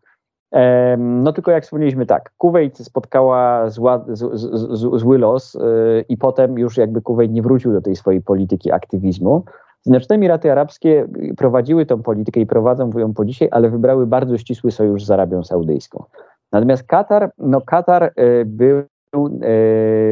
No 0.99 1.33
tylko 1.33 1.51
jak 1.51 1.65
wspomnieliśmy 1.65 2.07
tak, 2.07 2.31
Kuwait 2.39 2.79
spotkała 2.79 3.71
zła, 3.71 4.05
z, 4.09 4.41
z, 4.41 5.01
zły 5.01 5.19
los 5.19 5.55
yy, 5.55 6.05
i 6.09 6.17
potem 6.17 6.59
już 6.59 6.77
jakby 6.77 7.03
Kuwait 7.03 7.33
nie 7.33 7.43
wrócił 7.43 7.73
do 7.73 7.81
tej 7.81 7.97
swojej 7.97 8.23
polityki 8.23 8.73
aktywizmu. 8.73 9.45
Zjednoczone 9.83 10.15
Emiraty 10.15 10.53
Arabskie 10.53 11.09
prowadziły 11.37 11.87
tą 11.87 12.03
politykę 12.03 12.41
i 12.41 12.47
prowadzą 12.47 12.91
ją 12.99 13.15
po 13.15 13.25
dzisiaj, 13.25 13.49
ale 13.51 13.71
wybrały 13.71 14.07
bardzo 14.07 14.39
ścisły 14.39 14.71
sojusz 14.71 15.05
z 15.05 15.11
Arabią 15.11 15.45
Saudyjską. 15.45 16.05
Natomiast 16.53 16.83
Katar, 16.83 17.31
no 17.39 17.61
Katar 17.61 18.03
e, 18.03 18.45
był 18.45 18.83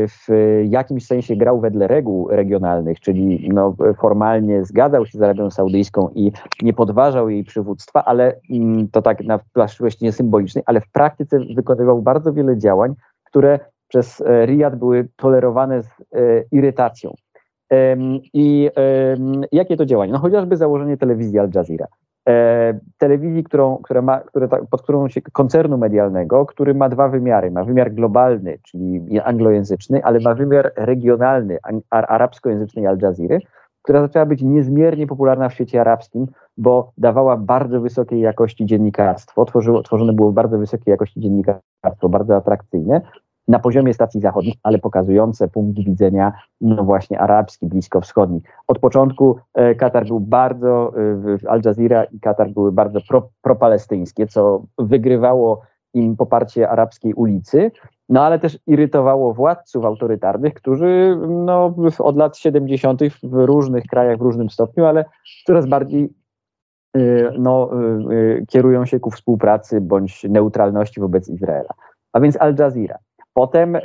w 0.09 0.29
jakimś 0.69 1.07
sensie 1.07 1.37
grał 1.37 1.61
wedle 1.61 1.89
reguł 1.89 2.29
regionalnych, 2.29 3.01
czyli 3.01 3.49
no, 3.53 3.75
formalnie 4.01 4.65
zgadzał 4.65 5.07
się 5.07 5.19
z 5.19 5.23
Arabią 5.23 5.51
Saudyjską 5.51 6.09
i 6.15 6.33
nie 6.63 6.73
podważał 6.73 7.31
jej 7.31 7.45
przywództwa, 7.45 8.05
ale 8.05 8.41
mm, 8.51 8.89
to 8.89 9.03
tak 9.03 9.25
na 9.25 9.41
płaszczyźnie 9.53 10.13
symbolicznej, 10.13 10.65
ale 10.67 10.81
w 10.81 10.91
praktyce 10.91 11.39
wykonywał 11.57 12.03
bardzo 12.03 12.33
wiele 12.33 12.59
działań, 12.59 12.95
które 13.25 13.59
przez 13.89 14.21
e, 14.21 14.47
Riyad 14.47 14.77
były 14.77 15.09
tolerowane 15.17 15.83
z 15.83 15.89
irytacją. 16.53 17.15
I 18.35 18.71
jakie 19.53 19.77
to 19.77 19.87
działanie? 19.87 20.13
No 20.13 20.19
chociażby 20.19 20.57
założenie 20.57 20.97
telewizji 20.97 21.39
Al 21.39 21.51
Jazeera. 21.55 21.87
E, 22.29 22.79
telewizji, 22.99 23.45
którą, 23.45 23.77
która 23.77 24.03
ma, 24.03 24.19
które, 24.21 24.49
pod 24.49 24.83
którą 24.83 25.09
się 25.09 25.23
koncernu 25.23 25.79
medialnego, 25.79 26.47
który 26.47 26.75
ma 26.75 26.89
dwa 26.89 27.09
wymiary. 27.09 27.51
Ma 27.51 27.65
wymiar 27.65 27.93
globalny, 27.93 28.59
czyli 28.63 29.21
anglojęzyczny, 29.21 30.05
ale 30.05 30.21
ma 30.21 30.35
wymiar 30.35 30.73
regionalny, 30.77 31.59
arabskojęzycznej 31.91 32.87
Al 32.87 32.99
Jazeera, 33.03 33.39
która 33.83 34.01
zaczęła 34.01 34.27
być 34.27 34.43
niezmiernie 34.43 35.07
popularna 35.07 35.49
w 35.49 35.55
świecie 35.55 35.81
arabskim, 35.81 36.27
bo 36.57 36.93
dawała 36.99 37.37
bardzo 37.37 37.81
wysokiej 37.81 38.21
jakości 38.21 38.67
dziennikarstwo, 38.67 39.45
tworzyło, 39.45 39.83
tworzone 39.83 40.13
było 40.13 40.33
bardzo 40.33 40.59
wysokiej 40.59 40.93
jakości 40.93 41.21
dziennikarstwo, 41.21 42.09
bardzo 42.09 42.37
atrakcyjne, 42.37 43.01
na 43.49 43.59
poziomie 43.59 43.95
stacji 43.95 44.21
zachodnich, 44.21 44.55
ale 44.63 44.79
pokazujące 44.79 45.49
punkt 45.49 45.79
widzenia 45.79 46.33
no 46.61 46.85
właśnie 46.85 47.21
arabski, 47.21 47.67
bliskowschodni. 47.67 48.41
Od 48.67 48.79
początku 48.79 49.39
e, 49.55 49.75
Katar 49.75 50.07
był 50.07 50.21
bardzo, 50.21 50.93
e, 51.45 51.49
Al 51.49 51.61
Jazeera 51.65 52.05
i 52.05 52.21
Katar 52.21 52.51
były 52.51 52.73
bardzo 52.73 53.01
pro, 53.09 53.29
propalestyńskie, 53.43 54.27
co 54.27 54.63
wygrywało 54.79 55.63
im 55.95 56.17
poparcie 56.17 56.69
arabskiej 56.69 57.15
ulicy, 57.15 57.71
no 58.09 58.25
ale 58.25 58.39
też 58.39 58.59
irytowało 58.67 59.35
władców 59.35 59.85
autorytarnych, 59.85 60.55
którzy 60.55 61.19
no, 61.29 61.75
od 61.99 62.17
lat 62.17 62.37
70. 62.37 63.01
w 63.23 63.33
różnych 63.33 63.85
krajach 63.87 64.19
w 64.19 64.23
różnym 64.23 64.51
stopniu, 64.51 64.85
ale 64.85 65.05
coraz 65.47 65.67
bardziej 65.67 66.13
e, 66.97 67.01
no, 67.39 67.71
kierują 68.49 68.87
się 68.87 69.01
ku 69.01 69.11
współpracy 69.11 69.81
bądź 69.81 70.25
neutralności 70.25 71.01
wobec 71.01 71.29
Izraela. 71.29 71.75
A 72.13 72.21
więc 72.21 72.37
Al 72.41 72.55
Jazeera. 72.59 72.99
Potem 73.39 73.77
e, 73.77 73.81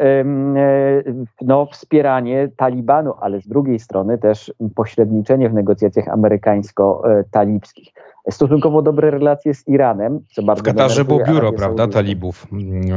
no, 1.42 1.66
wspieranie 1.66 2.50
Talibanu, 2.58 3.14
ale 3.22 3.42
z 3.42 3.48
drugiej 3.48 3.80
strony 3.80 4.18
też 4.18 4.54
pośredniczenie 4.76 5.50
w 5.50 5.54
negocjacjach 5.54 6.08
amerykańsko-talibskich. 6.08 7.94
Stosunkowo 8.30 8.82
dobre 8.82 9.12
relacje 9.12 9.54
z 9.54 9.68
Iranem. 9.68 10.20
Co 10.36 10.44
bardzo 10.44 10.62
w 10.62 10.66
Katarze 10.66 11.06
było 11.06 11.24
biuro, 11.28 11.54
prawda, 11.54 11.88
talibów. 11.88 12.48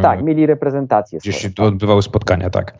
Tak, 0.02 0.22
mieli 0.22 0.46
reprezentację. 0.46 1.18
Gdzieś 1.18 1.36
się 1.36 1.50
tu 1.50 1.64
odbywały 1.64 2.02
spotkania, 2.02 2.50
tak. 2.50 2.74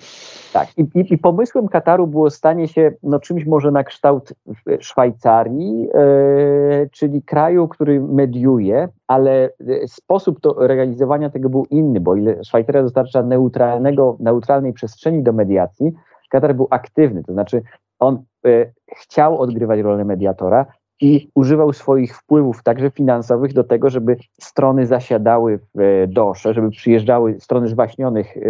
Tak, 0.53 0.69
I, 0.79 0.83
i, 0.83 1.15
i, 1.15 1.19
pomysłem 1.19 1.69
Kataru 1.69 2.07
było 2.07 2.31
stanie 2.31 2.69
się 2.69 2.93
no, 3.03 3.21
czymś 3.21 3.47
może 3.47 3.71
na 3.71 3.85
kształt 3.85 4.33
Szwajcarii, 4.81 5.89
e, 5.95 6.89
czyli 6.93 7.23
kraju, 7.23 7.69
który 7.69 8.01
mediuje, 8.01 8.89
ale 9.07 9.51
e, 9.85 9.89
sposób 9.89 10.41
to 10.41 10.67
realizowania 10.67 11.31
tego 11.31 11.49
był 11.49 11.67
inny, 11.71 12.01
bo 12.01 12.17
ile 12.17 12.45
Szwajcaria 12.45 12.83
dostarcza 12.83 13.23
neutralnego, 13.23 14.17
neutralnej 14.21 14.73
przestrzeni 14.73 15.23
do 15.23 15.33
mediacji, 15.33 15.93
Katar 16.31 16.55
był 16.55 16.69
aktywny, 16.71 17.23
to 17.25 17.33
znaczy 17.33 17.63
on 17.99 18.23
e, 18.47 18.73
chciał 18.97 19.39
odgrywać 19.39 19.81
rolę 19.81 20.05
mediatora, 20.05 20.67
i 21.01 21.31
używał 21.35 21.73
swoich 21.73 22.17
wpływów, 22.17 22.63
także 22.63 22.91
finansowych, 22.91 23.53
do 23.53 23.65
tego, 23.65 23.91
żeby 23.91 24.17
strony 24.41 24.87
zasiadały 24.87 25.59
w 25.59 25.81
e, 25.81 26.07
Dosze, 26.07 26.55
żeby 26.55 26.71
przyjeżdżały 26.71 27.41
strony 27.41 27.69
zwaśnionych 27.69 28.37
e, 28.37 28.41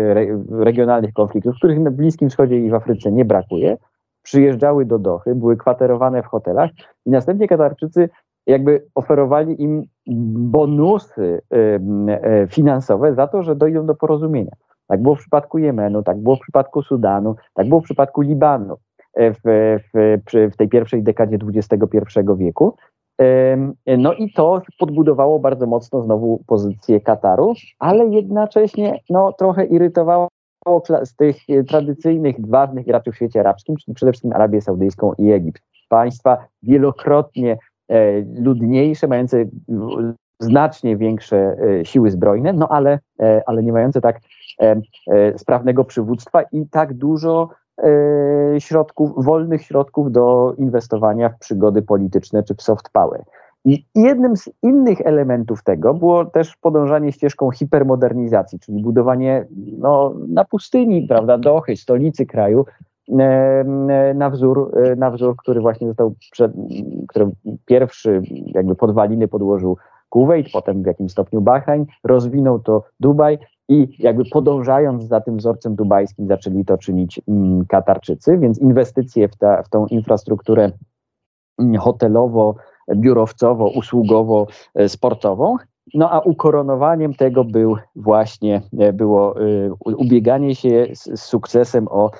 regionalnych 0.51 1.13
konfliktów, 1.13 1.57
których 1.57 1.81
na 1.81 1.91
Bliskim 1.91 2.31
Wschodzie 2.31 2.59
i 2.59 2.71
w 2.71 2.75
Afryce 2.75 3.13
nie 3.13 3.25
brakuje, 3.25 3.77
przyjeżdżały 4.23 4.85
do 4.85 4.99
Dochy, 4.99 5.35
były 5.35 5.57
kwaterowane 5.57 6.23
w 6.23 6.27
hotelach 6.27 6.71
i 7.07 7.11
następnie 7.11 7.49
Katarczycy 7.49 8.09
jakby 8.47 8.87
oferowali 8.95 9.63
im 9.63 9.83
bonusy 10.51 11.41
e, 11.51 12.47
finansowe 12.49 13.15
za 13.15 13.27
to, 13.27 13.43
że 13.43 13.57
dojdą 13.57 13.87
do 13.87 13.95
porozumienia. 13.95 14.53
Tak 14.87 15.03
było 15.03 15.15
w 15.15 15.19
przypadku 15.19 15.59
Jemenu, 15.59 16.03
tak 16.03 16.19
było 16.19 16.37
w 16.37 16.41
przypadku 16.41 16.83
Sudanu, 16.83 17.37
tak 17.55 17.69
było 17.69 17.81
w 17.81 17.85
przypadku 17.85 18.21
Libanu 18.21 18.77
w, 19.17 19.41
w, 19.45 20.53
w 20.53 20.57
tej 20.57 20.69
pierwszej 20.69 21.03
dekadzie 21.03 21.39
XXI 21.55 21.99
wieku. 22.37 22.77
No 23.99 24.13
i 24.13 24.33
to 24.33 24.63
podbudowało 24.79 25.39
bardzo 25.39 25.67
mocno 25.67 26.03
znowu 26.03 26.41
pozycję 26.47 27.01
Kataru, 27.01 27.55
ale 27.79 28.07
jednocześnie 28.07 29.01
no, 29.11 29.33
trochę 29.33 29.65
irytowało 29.65 30.29
z 31.03 31.17
tych 31.17 31.37
tradycyjnych, 31.69 32.49
ważnych 32.49 32.87
graczy 32.87 33.13
w 33.13 33.17
świecie 33.17 33.41
arabskim, 33.41 33.77
czyli 33.77 33.95
przede 33.95 34.13
wszystkim 34.13 34.33
Arabię 34.33 34.61
Saudyjską 34.61 35.13
i 35.19 35.33
Egipt. 35.33 35.63
Państwa 35.89 36.39
wielokrotnie 36.63 37.59
e, 37.89 38.21
ludniejsze, 38.21 39.07
mające 39.09 39.45
znacznie 40.41 40.97
większe 40.97 41.57
e, 41.81 41.85
siły 41.85 42.11
zbrojne, 42.11 42.53
no 42.53 42.69
ale, 42.69 42.99
e, 43.21 43.43
ale 43.47 43.63
nie 43.63 43.73
mające 43.73 44.01
tak 44.01 44.21
sprawnego 45.37 45.85
przywództwa 45.85 46.43
i 46.43 46.67
tak 46.71 46.95
dużo 46.95 47.49
środków, 48.59 49.25
wolnych 49.25 49.63
środków 49.63 50.13
do 50.13 50.55
inwestowania 50.59 51.29
w 51.29 51.39
przygody 51.39 51.83
polityczne 51.83 52.43
czy 52.43 52.55
w 52.55 52.63
soft 52.63 52.91
power. 52.93 53.25
I 53.67 53.85
jednym 53.95 54.37
z 54.37 54.51
innych 54.63 55.01
elementów 55.01 55.63
tego 55.63 55.95
było 55.95 56.25
też 56.25 56.57
podążanie 56.57 57.13
ścieżką 57.13 57.51
hipermodernizacji, 57.51 58.59
czyli 58.59 58.83
budowanie 58.83 59.47
no, 59.79 60.15
na 60.29 60.45
pustyni, 60.45 61.07
prawda, 61.09 61.39
Dochy, 61.39 61.77
stolicy 61.77 62.27
kraju, 62.27 62.65
e, 63.19 63.65
na 64.15 64.31
wzór, 64.31 64.73
e, 64.77 64.97
na 64.97 65.11
wzór, 65.11 65.37
który 65.37 65.61
właśnie 65.61 65.87
został, 65.87 66.15
przed, 66.33 66.53
który 67.09 67.31
pierwszy 67.65 68.23
jakby 68.47 68.75
podwaliny 68.75 69.29
podłożył 69.29 69.77
Kuwait, 70.09 70.47
potem 70.53 70.83
w 70.83 70.87
jakimś 70.87 71.13
stopniu 71.13 71.41
Bahrain, 71.41 71.87
rozwinął 72.05 72.59
to 72.59 72.85
Dubaj 73.01 73.39
i 73.69 73.89
jakby 73.99 74.25
podążając 74.25 75.05
za 75.05 75.21
tym 75.21 75.37
wzorcem 75.37 75.75
dubajskim 75.75 76.27
zaczęli 76.29 76.65
to 76.65 76.79
czynić 76.79 77.21
mm, 77.29 77.67
Katarczycy, 77.67 78.39
więc 78.39 78.59
inwestycje 78.59 79.29
w, 79.29 79.37
ta, 79.37 79.63
w 79.63 79.69
tą 79.69 79.87
infrastrukturę 79.87 80.73
mm, 81.59 81.77
hotelowo, 81.77 82.55
biurowcowo, 82.95 83.69
usługowo, 83.69 84.47
e, 84.75 84.89
sportową. 84.89 85.57
No 85.95 86.11
a 86.11 86.21
ukoronowaniem 86.21 87.15
tego 87.15 87.45
był 87.45 87.77
właśnie, 87.97 88.63
e, 88.79 88.93
było 88.93 89.41
e, 89.41 89.73
ubieganie 89.85 90.55
się 90.55 90.87
z, 90.95 91.21
sukcesem 91.21 91.89
o 91.89 92.11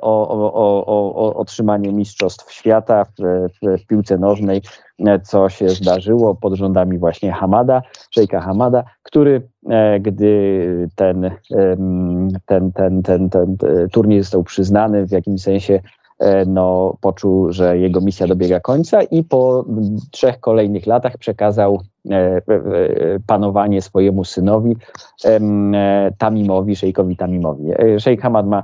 o, 0.00 0.28
o, 0.28 0.52
o, 0.86 1.14
o 1.14 1.34
otrzymanie 1.34 1.92
Mistrzostw 1.92 2.52
Świata 2.52 3.04
w, 3.04 3.10
w, 3.18 3.82
w, 3.82 3.86
piłce 3.86 4.18
nożnej, 4.18 4.62
e, 5.06 5.20
co 5.20 5.48
się 5.48 5.68
zdarzyło 5.68 6.34
pod 6.34 6.54
rządami 6.54 6.98
właśnie 6.98 7.32
Hamada, 7.32 7.82
szejka 8.10 8.40
Hamada, 8.40 8.84
który 9.02 9.42
e, 9.68 10.00
gdy 10.00 10.88
ten, 10.94 11.30
ten, 12.46 12.72
ten, 12.72 13.02
ten, 13.02 13.30
ten 13.30 13.56
turniej 13.92 14.22
został 14.22 14.44
przyznany 14.44 15.06
w 15.06 15.10
jakimś 15.10 15.42
sensie 15.42 15.80
no, 16.46 16.96
poczuł, 17.00 17.52
że 17.52 17.78
jego 17.78 18.00
misja 18.00 18.26
dobiega 18.26 18.60
końca 18.60 19.02
i 19.02 19.24
po 19.24 19.64
trzech 20.10 20.40
kolejnych 20.40 20.86
latach 20.86 21.18
przekazał 21.18 21.82
panowanie 23.26 23.82
swojemu 23.82 24.24
synowi 24.24 24.76
Tamimowi, 26.18 26.76
szejkowi 26.76 27.16
Tamimowi. 27.16 27.64
Szejk 27.98 28.22
Hamad 28.22 28.46
ma 28.46 28.62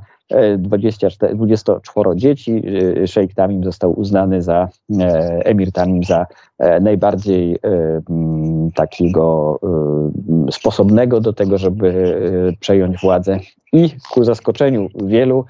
24, 0.59 1.35
24 1.35 2.11
dzieci. 2.17 2.63
Szejk 3.07 3.35
Tamim 3.35 3.65
został 3.65 4.01
uznany 4.01 4.43
za, 4.43 4.69
emir 5.45 5.73
Tamim 5.73 6.05
za 6.05 6.27
najbardziej 6.81 7.59
takiego 8.75 9.59
sposobnego 10.51 11.21
do 11.21 11.33
tego, 11.33 11.59
żeby 11.59 12.13
przejąć 12.61 13.01
władzę 13.01 13.39
i 13.73 13.91
ku 14.13 14.25
zaskoczeniu 14.25 14.89
wielu 15.05 15.45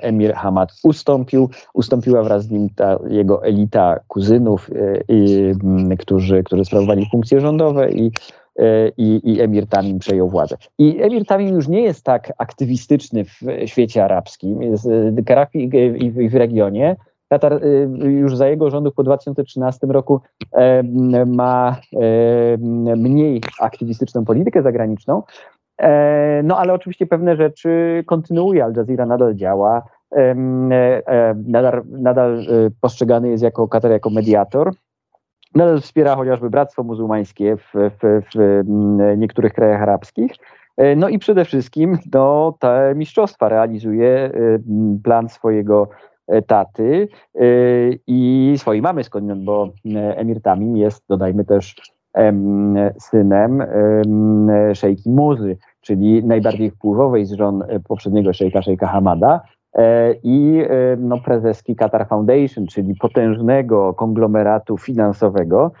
emir 0.00 0.34
Hamad 0.34 0.72
ustąpił. 0.82 1.50
Ustąpiła 1.74 2.22
wraz 2.22 2.44
z 2.44 2.50
nim 2.50 2.68
ta 2.76 2.98
jego 3.08 3.44
elita 3.44 4.00
kuzynów, 4.08 4.70
i, 5.08 5.52
którzy, 5.98 6.42
którzy 6.44 6.64
sprawowali 6.64 7.08
funkcje 7.10 7.40
rządowe 7.40 7.90
i 7.90 8.12
i, 8.96 9.20
i 9.24 9.40
Emir 9.40 9.66
Tamim 9.66 9.98
przejął 9.98 10.28
władzę. 10.28 10.56
I 10.78 11.02
Emir 11.02 11.26
Tamim 11.26 11.54
już 11.54 11.68
nie 11.68 11.82
jest 11.82 12.04
tak 12.04 12.32
aktywistyczny 12.38 13.24
w 13.24 13.40
świecie 13.66 14.04
arabskim, 14.04 14.62
jest 14.62 14.88
Karafi 15.26 15.70
i 16.18 16.28
w 16.28 16.34
regionie. 16.34 16.96
Katar 17.28 17.60
już 17.98 18.36
za 18.36 18.48
jego 18.48 18.70
rządów 18.70 18.94
po 18.94 19.02
2013 19.02 19.86
roku 19.86 20.20
ma 21.26 21.76
mniej 22.96 23.40
aktywistyczną 23.60 24.24
politykę 24.24 24.62
zagraniczną, 24.62 25.22
no 26.44 26.58
ale 26.58 26.72
oczywiście 26.72 27.06
pewne 27.06 27.36
rzeczy 27.36 28.02
kontynuuje. 28.06 28.64
Al 28.64 28.72
Jazeera 28.76 29.06
nadal 29.06 29.34
działa, 29.34 29.82
nadal, 31.46 31.82
nadal 31.86 32.46
postrzegany 32.80 33.28
jest 33.28 33.42
jako 33.42 33.68
Katar 33.68 33.90
jako 33.90 34.10
mediator 34.10 34.72
nadal 35.54 35.80
wspiera 35.80 36.16
chociażby 36.16 36.50
Bractwo 36.50 36.82
Muzułmańskie 36.82 37.56
w, 37.56 37.72
w, 37.74 38.22
w 38.34 38.62
niektórych 39.16 39.52
krajach 39.52 39.82
arabskich. 39.82 40.32
E, 40.78 40.96
no 40.96 41.08
i 41.08 41.18
przede 41.18 41.44
wszystkim 41.44 41.98
no, 42.14 42.54
te 42.60 42.92
mistrzostwa 42.96 43.48
realizuje 43.48 44.08
e, 44.08 44.30
plan 45.04 45.28
swojego 45.28 45.88
e, 46.26 46.42
taty 46.42 47.08
i 48.06 48.54
swojej 48.56 48.82
mamy 48.82 49.04
skądinąd, 49.04 49.44
bo 49.44 49.68
Emir 49.94 50.42
Tamim 50.42 50.76
jest, 50.76 51.04
dodajmy 51.08 51.44
też, 51.44 51.76
synem 52.98 53.62
szejki 54.74 55.10
Muzy, 55.10 55.56
czyli 55.80 56.24
najbardziej 56.24 56.70
wpływowej 56.70 57.26
z 57.26 57.32
żon 57.32 57.64
poprzedniego 57.88 58.32
szejka, 58.32 58.62
szejka 58.62 58.86
Hamada, 58.86 59.40
E, 59.40 59.57
i 60.22 60.62
e, 60.68 60.96
no, 60.96 61.18
prezeski 61.18 61.76
Qatar 61.76 62.08
Foundation, 62.08 62.66
czyli 62.66 62.94
potężnego 62.94 63.94
konglomeratu 63.94 64.78
finansowego, 64.78 65.72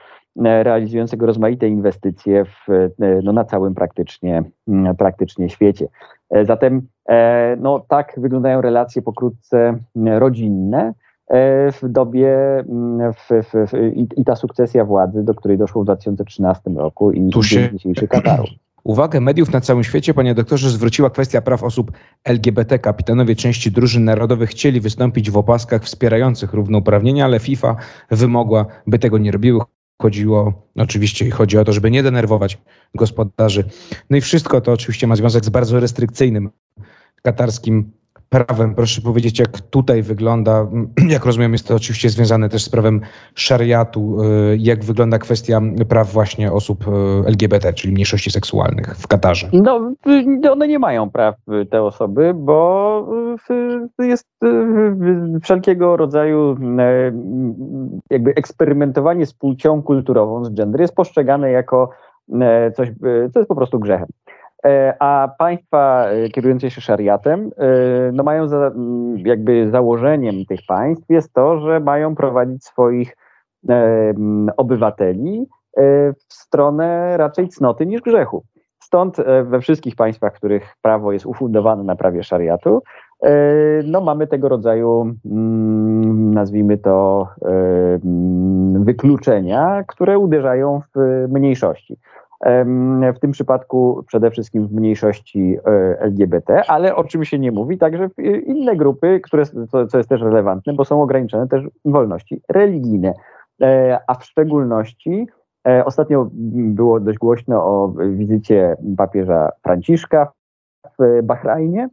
e, 0.44 0.62
realizującego 0.62 1.26
rozmaite 1.26 1.68
inwestycje 1.68 2.44
w, 2.44 2.90
no, 3.22 3.32
na 3.32 3.44
całym 3.44 3.74
praktycznie, 3.74 4.42
praktycznie 4.98 5.48
świecie. 5.48 5.88
Zatem 6.42 6.82
no, 7.58 7.84
tak 7.88 8.14
wyglądają 8.16 8.60
relacje 8.60 9.02
pokrótce 9.02 9.78
rodzinne 10.06 10.94
w 11.72 11.78
dobie 11.82 12.64
w, 13.14 13.44
w, 13.44 13.74
i, 13.94 14.08
i, 14.16 14.24
ta 14.24 14.36
sukcesja 14.36 14.84
władzy, 14.84 15.22
do 15.22 15.34
której 15.34 15.58
doszło 15.58 15.82
w 15.82 15.84
2013 15.84 16.70
roku 16.70 17.12
i, 17.12 17.30
tu 17.30 17.42
się, 17.42 17.70
dzisiejszy 17.72 18.08
Kataru. 18.08 18.44
Uwagę 18.88 19.20
mediów 19.20 19.52
na 19.52 19.60
całym 19.60 19.84
świecie, 19.84 20.14
panie 20.14 20.34
doktorze, 20.34 20.70
zwróciła 20.70 21.10
kwestia 21.10 21.42
praw 21.42 21.62
osób 21.62 21.92
LGBT. 22.24 22.78
Kapitanowie 22.78 23.36
części 23.36 23.70
drużyn 23.70 24.04
narodowych 24.04 24.50
chcieli 24.50 24.80
wystąpić 24.80 25.30
w 25.30 25.36
opaskach 25.36 25.84
wspierających 25.84 26.52
równouprawnienia, 26.52 27.24
ale 27.24 27.40
FIFA 27.40 27.76
wymogła, 28.10 28.66
by 28.86 28.98
tego 28.98 29.18
nie 29.18 29.32
robiły. 29.32 29.60
Chodziło, 30.02 30.68
oczywiście 30.76 31.30
chodzi 31.30 31.58
o 31.58 31.64
to, 31.64 31.72
żeby 31.72 31.90
nie 31.90 32.02
denerwować 32.02 32.58
gospodarzy. 32.94 33.64
No 34.10 34.16
i 34.16 34.20
wszystko 34.20 34.60
to 34.60 34.72
oczywiście 34.72 35.06
ma 35.06 35.16
związek 35.16 35.44
z 35.44 35.48
bardzo 35.48 35.80
restrykcyjnym 35.80 36.50
katarskim 37.22 37.92
prawem. 38.28 38.74
Proszę 38.74 39.00
powiedzieć, 39.00 39.38
jak 39.38 39.60
tutaj 39.60 40.02
wygląda, 40.02 40.66
jak 41.14 41.24
rozumiem, 41.24 41.52
jest 41.52 41.68
to 41.68 41.74
oczywiście 41.74 42.08
związane 42.08 42.48
też 42.48 42.64
z 42.64 42.68
prawem 42.68 43.00
szariatu, 43.34 44.22
y, 44.22 44.56
jak 44.60 44.84
wygląda 44.84 45.18
kwestia 45.18 45.60
praw 45.88 46.12
właśnie 46.12 46.52
osób 46.52 46.88
y, 46.88 46.90
LGBT, 47.26 47.72
czyli 47.72 47.92
mniejszości 47.92 48.30
seksualnych 48.30 48.96
w 48.96 49.06
Katarze? 49.06 49.48
No, 49.52 49.92
y, 50.44 50.52
one 50.52 50.68
nie 50.68 50.78
mają 50.78 51.10
praw, 51.10 51.34
te 51.70 51.82
osoby, 51.82 52.34
bo 52.34 52.78
jest 53.98 54.26
wszelkiego 55.42 55.96
rodzaju 55.96 56.56
jakby 58.10 58.34
eksperymentowanie 58.34 59.26
z 59.26 59.34
płcią 59.34 59.82
kulturową, 59.82 60.44
z 60.44 60.54
gender 60.54 60.80
jest 60.80 60.94
postrzegane 60.94 61.50
jako 61.50 61.90
coś, 62.76 62.88
co 63.32 63.38
jest 63.38 63.48
po 63.48 63.56
prostu 63.56 63.78
grzechem. 63.78 64.06
E, 64.66 64.94
a 64.98 65.28
państwa 65.38 66.06
e, 66.08 66.28
kierujące 66.28 66.70
się 66.70 66.80
szariatem, 66.80 67.50
e, 67.56 67.66
no 68.12 68.22
mają 68.22 68.48
za, 68.48 68.70
jakby 69.16 69.70
założeniem 69.70 70.44
tych 70.44 70.60
państw 70.68 71.04
jest 71.08 71.32
to, 71.32 71.60
że 71.60 71.80
mają 71.80 72.14
prowadzić 72.14 72.64
swoich 72.64 73.16
obywateli 74.56 75.46
w 76.28 76.34
stronę 76.34 77.16
raczej 77.16 77.48
cnoty 77.48 77.86
niż 77.86 78.00
grzechu. 78.00 78.44
Stąd 78.82 79.16
we 79.44 79.60
wszystkich 79.60 79.96
państwach, 79.96 80.34
w 80.34 80.36
których 80.36 80.76
prawo 80.82 81.12
jest 81.12 81.26
ufundowane 81.26 81.84
na 81.84 81.96
prawie 81.96 82.22
szariatu, 82.22 82.82
no 83.84 84.00
mamy 84.00 84.26
tego 84.26 84.48
rodzaju, 84.48 85.14
nazwijmy 86.34 86.78
to, 86.78 87.28
wykluczenia, 88.78 89.84
które 89.86 90.18
uderzają 90.18 90.80
w 90.94 91.26
mniejszości. 91.28 91.96
W 93.14 93.18
tym 93.20 93.30
przypadku 93.30 94.04
przede 94.06 94.30
wszystkim 94.30 94.66
w 94.66 94.72
mniejszości 94.72 95.56
e, 95.66 96.00
LGBT, 96.00 96.62
ale 96.68 96.96
o 96.96 97.04
czym 97.04 97.24
się 97.24 97.38
nie 97.38 97.52
mówi, 97.52 97.78
także 97.78 98.08
inne 98.46 98.76
grupy, 98.76 99.20
które, 99.20 99.44
co, 99.88 99.98
jest 99.98 100.08
też 100.08 100.20
relevantne, 100.20 100.72
bo 100.72 100.84
są 100.84 101.02
ograniczone 101.02 101.48
też 101.48 101.64
wolności 101.84 102.42
religijne, 102.48 103.14
e, 103.62 103.98
a 104.06 104.14
w 104.14 104.24
szczególności 104.24 105.26
e, 105.68 105.84
ostatnio 105.84 106.28
było 106.54 107.00
dość 107.00 107.18
głośno 107.18 107.64
o 107.64 107.94
wizycie 108.10 108.76
papieża 108.96 109.50
Franciszka 109.62 110.32
w 110.98 111.22
Bahrajnie. 111.22 111.88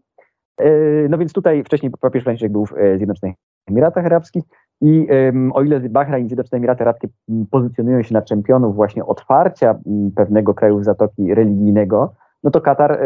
No 1.09 1.17
więc 1.17 1.33
tutaj 1.33 1.63
wcześniej 1.63 1.91
papież 2.01 2.23
Franciszek 2.23 2.51
był 2.51 2.65
w 2.65 2.73
Zjednoczonych 2.97 3.35
Emiratach 3.67 4.05
Arabskich 4.05 4.43
i 4.81 5.07
um, 5.27 5.51
o 5.53 5.63
ile 5.63 5.79
Bahrain 5.79 6.25
i 6.25 6.29
Zjednoczone 6.29 6.57
Emiraty 6.57 6.83
Arabskie 6.83 7.07
pozycjonują 7.51 8.03
się 8.03 8.13
na 8.13 8.21
czempionów 8.21 8.75
właśnie 8.75 9.05
otwarcia 9.05 9.79
pewnego 10.15 10.53
kraju 10.53 10.83
Zatoki 10.83 11.33
religijnego, 11.33 12.13
no 12.43 12.51
to 12.51 12.61
Katar 12.61 12.99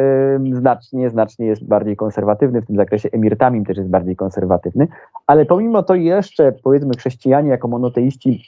znacznie, 0.52 1.10
znacznie 1.10 1.46
jest 1.46 1.68
bardziej 1.68 1.96
konserwatywny 1.96 2.62
w 2.62 2.66
tym 2.66 2.76
zakresie. 2.76 3.10
Emir 3.12 3.38
Tamim 3.38 3.66
też 3.66 3.78
jest 3.78 3.90
bardziej 3.90 4.16
konserwatywny, 4.16 4.88
ale 5.28 5.46
pomimo 5.46 5.84
to 5.84 5.96
jeszcze 5.96 6.52
powiedzmy 6.52 6.92
chrześcijanie 6.98 7.50
jako 7.50 7.68
monoteiści 7.68 8.44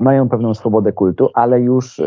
mają 0.00 0.28
pewną 0.28 0.54
swobodę 0.54 0.92
kultu, 0.92 1.28
ale 1.34 1.60
już 1.60 2.02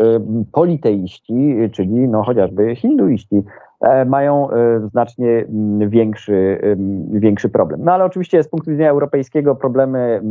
politeiści, 0.52 1.56
czyli 1.72 2.08
no 2.08 2.22
chociażby 2.22 2.76
hinduiści, 2.76 3.42
mają 4.06 4.50
e, 4.50 4.80
znacznie 4.88 5.44
większy, 5.78 6.60
większy 7.10 7.48
problem. 7.48 7.80
No 7.84 7.92
ale 7.92 8.04
oczywiście 8.04 8.42
z 8.42 8.48
punktu 8.48 8.70
widzenia 8.70 8.90
europejskiego 8.90 9.54
problemy 9.56 10.22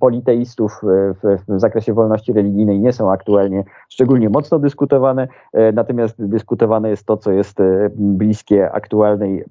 politeistów 0.00 0.80
w, 1.22 1.36
w 1.48 1.60
zakresie 1.60 1.94
wolności 1.94 2.32
religijnej 2.32 2.80
nie 2.80 2.92
są 2.92 3.12
aktualnie 3.12 3.64
szczególnie 3.88 4.28
mocno 4.28 4.58
dyskutowane, 4.58 5.28
e, 5.52 5.72
natomiast 5.72 6.26
dyskutowane 6.26 6.90
jest 6.90 7.06
to, 7.06 7.16
co 7.16 7.32
jest 7.32 7.58
bliskie 7.96 8.72
aktualnej, 8.72 9.44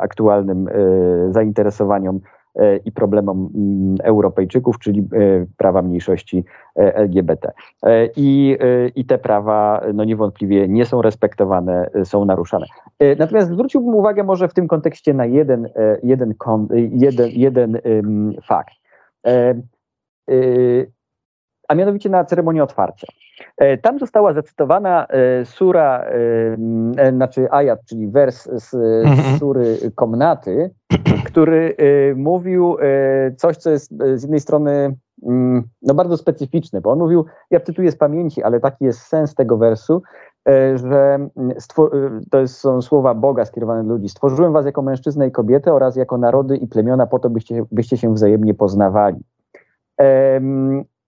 aktualnym 0.00 0.68
zainteresowaniom 1.30 2.20
E, 2.20 2.43
i 2.84 2.92
problemom 2.92 3.50
mm, 3.54 3.96
Europejczyków, 4.02 4.78
czyli 4.78 5.00
e, 5.00 5.04
prawa 5.56 5.82
mniejszości 5.82 6.44
e, 6.76 6.94
LGBT. 6.94 7.52
I, 8.16 8.58
i 8.94 9.04
te 9.04 9.18
prawa 9.18 9.80
no 9.94 10.04
niewątpliwie 10.04 10.68
nie 10.68 10.86
są 10.86 11.02
respektowane, 11.02 11.90
są 12.04 12.24
naruszane. 12.24 12.66
Natomiast 13.18 13.50
zwróciłbym 13.50 13.94
uwagę 13.94 14.24
może 14.24 14.48
w 14.48 14.54
tym 14.54 14.68
kontekście 14.68 15.14
na 15.14 15.26
jeden, 15.26 15.68
jeden, 16.02 16.34
jeden, 16.92 17.30
jeden 17.34 17.78
fakt 18.46 18.74
a 21.68 21.74
mianowicie 21.74 22.08
na 22.08 22.24
ceremonii 22.24 22.60
otwarcia. 22.60 23.06
E, 23.56 23.78
tam 23.78 23.98
została 23.98 24.32
zacytowana 24.32 25.06
e, 25.06 25.44
sura, 25.44 26.04
e, 26.96 27.12
znaczy 27.12 27.50
ajat, 27.50 27.80
czyli 27.88 28.08
wers 28.08 28.48
z 28.52 28.74
mhm. 29.06 29.38
sury 29.38 29.76
Komnaty, 29.94 30.70
który 31.28 31.76
mówił 32.16 32.76
coś, 33.36 33.56
co 33.56 33.70
jest 33.70 33.90
z 34.14 34.22
jednej 34.22 34.40
strony 34.40 34.96
mm, 35.26 35.62
no 35.82 35.94
bardzo 35.94 36.16
specyficzne, 36.16 36.80
bo 36.80 36.90
on 36.90 36.98
mówił, 36.98 37.24
ja 37.50 37.60
cytuję 37.60 37.92
z 37.92 37.96
pamięci, 37.96 38.42
ale 38.42 38.60
taki 38.60 38.84
jest 38.84 39.00
sens 39.00 39.34
tego 39.34 39.56
wersu, 39.56 40.02
że 40.74 41.28
to 42.30 42.48
są 42.48 42.82
słowa 42.82 43.14
Boga 43.14 43.44
skierowane 43.44 43.84
do 43.84 43.94
ludzi. 43.94 44.08
Stworzyłem 44.08 44.52
was 44.52 44.66
jako 44.66 44.82
mężczyznę 44.82 45.28
i 45.28 45.32
kobietę 45.32 45.72
oraz 45.72 45.96
jako 45.96 46.18
narody 46.18 46.56
i 46.56 46.66
plemiona 46.66 47.06
po 47.06 47.18
to, 47.18 47.30
byście, 47.30 47.64
byście 47.72 47.96
się 47.96 48.14
wzajemnie 48.14 48.54
poznawali. 48.54 49.20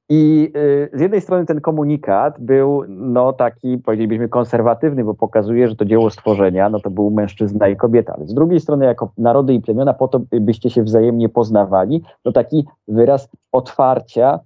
I 0.08 0.52
y, 0.56 0.90
z 0.98 1.00
jednej 1.00 1.20
strony 1.20 1.46
ten 1.46 1.60
komunikat 1.60 2.40
był 2.40 2.84
no, 2.88 3.32
taki, 3.32 3.78
powiedzielibyśmy, 3.78 4.28
konserwatywny, 4.28 5.04
bo 5.04 5.14
pokazuje, 5.14 5.68
że 5.68 5.76
to 5.76 5.84
dzieło 5.84 6.10
stworzenia, 6.10 6.70
no 6.70 6.80
to 6.80 6.90
był 6.90 7.10
mężczyzna 7.10 7.68
i 7.68 7.76
kobieta. 7.76 8.14
Ale 8.16 8.26
z 8.26 8.34
drugiej 8.34 8.60
strony, 8.60 8.84
jako 8.84 9.12
narody 9.18 9.54
i 9.54 9.60
plemiona, 9.60 9.92
po 9.92 10.08
to, 10.08 10.20
byście 10.40 10.70
się 10.70 10.82
wzajemnie 10.82 11.28
poznawali, 11.28 12.02
to 12.22 12.32
taki 12.32 12.66
wyraz 12.88 13.28
otwarcia, 13.52 14.40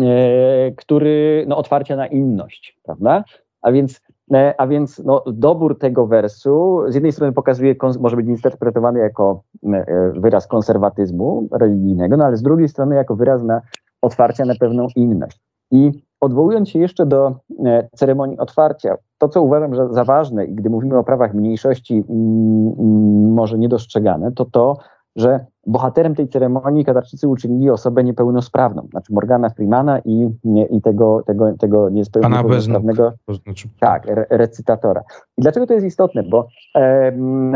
e, 0.00 0.72
który, 0.72 1.44
no, 1.48 1.56
otwarcia 1.56 1.96
na 1.96 2.06
inność, 2.06 2.78
prawda? 2.84 3.24
A 3.62 3.72
więc, 3.72 4.00
e, 4.34 4.54
a 4.58 4.66
więc 4.66 4.98
no, 4.98 5.24
dobór 5.26 5.78
tego 5.78 6.06
wersu 6.06 6.82
z 6.88 6.94
jednej 6.94 7.12
strony 7.12 7.32
pokazuje, 7.32 7.74
może 8.00 8.16
być 8.16 8.26
interpretowany 8.26 9.00
jako 9.00 9.42
e, 9.64 10.12
wyraz 10.16 10.46
konserwatyzmu 10.46 11.48
religijnego, 11.52 12.16
no 12.16 12.24
ale 12.24 12.36
z 12.36 12.42
drugiej 12.42 12.68
strony 12.68 12.94
jako 12.94 13.16
wyraz 13.16 13.42
na 13.42 13.60
otwarcia 14.06 14.44
na 14.44 14.54
pewną 14.54 14.86
inność. 14.96 15.40
I 15.70 15.92
odwołując 16.20 16.68
się 16.68 16.78
jeszcze 16.78 17.06
do 17.06 17.34
e, 17.66 17.88
ceremonii 17.94 18.38
otwarcia, 18.38 18.96
to 19.18 19.28
co 19.28 19.42
uważam 19.42 19.74
że 19.74 19.88
za 19.88 20.04
ważne 20.04 20.44
i 20.44 20.54
gdy 20.54 20.70
mówimy 20.70 20.98
o 20.98 21.04
prawach 21.04 21.34
mniejszości 21.34 22.04
mm, 22.08 22.74
mm, 22.78 23.32
może 23.32 23.58
niedostrzegane, 23.58 24.32
to 24.32 24.44
to, 24.44 24.76
że 25.16 25.46
bohaterem 25.66 26.14
tej 26.14 26.28
ceremonii 26.28 26.84
Katarczycy 26.84 27.28
uczynili 27.28 27.70
osobę 27.70 28.04
niepełnosprawną, 28.04 28.88
znaczy 28.90 29.12
Morgana 29.12 29.50
Freemana 29.50 29.98
i, 30.04 30.30
nie, 30.44 30.66
i 30.66 30.82
tego, 30.82 31.22
tego, 31.26 31.52
tego 31.58 31.90
niepełnosprawnego 31.90 33.12
znaczy... 33.44 33.68
tak, 33.80 34.08
re, 34.08 34.26
recytatora. 34.30 35.02
I 35.38 35.42
dlaczego 35.42 35.66
to 35.66 35.74
jest 35.74 35.86
istotne? 35.86 36.22
Bo 36.22 36.48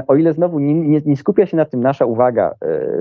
o 0.08 0.14
ile 0.16 0.32
znowu 0.32 0.58
nie, 0.58 0.74
nie, 0.74 1.00
nie, 1.06 1.16
skupia 1.16 1.46
się 1.46 1.56
na 1.56 1.64
tym 1.64 1.82
nasza 1.82 2.04
uwaga 2.04 2.50
e, 2.50 2.54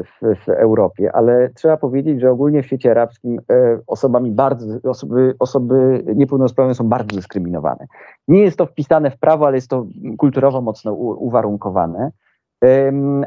w, 0.03 0.35
w, 0.45 0.49
Europie, 0.49 1.11
ale 1.13 1.49
trzeba 1.55 1.77
powiedzieć, 1.77 2.21
że 2.21 2.31
ogólnie 2.31 2.63
w 2.63 2.65
świecie 2.65 2.91
arabskim 2.91 3.39
e, 3.51 3.79
osobami 3.87 4.31
bardzo, 4.31 4.89
osoby, 4.89 5.35
osoby 5.39 6.03
niepełnosprawne 6.15 6.75
są 6.75 6.89
bardzo 6.89 7.15
dyskryminowane. 7.15 7.87
Nie 8.27 8.41
jest 8.41 8.57
to 8.57 8.65
wpisane 8.65 9.11
w 9.11 9.19
prawo, 9.19 9.47
ale 9.47 9.57
jest 9.57 9.69
to 9.69 9.85
kulturowo 10.17 10.61
mocno 10.61 10.93
u, 10.93 11.25
uwarunkowane. 11.25 12.11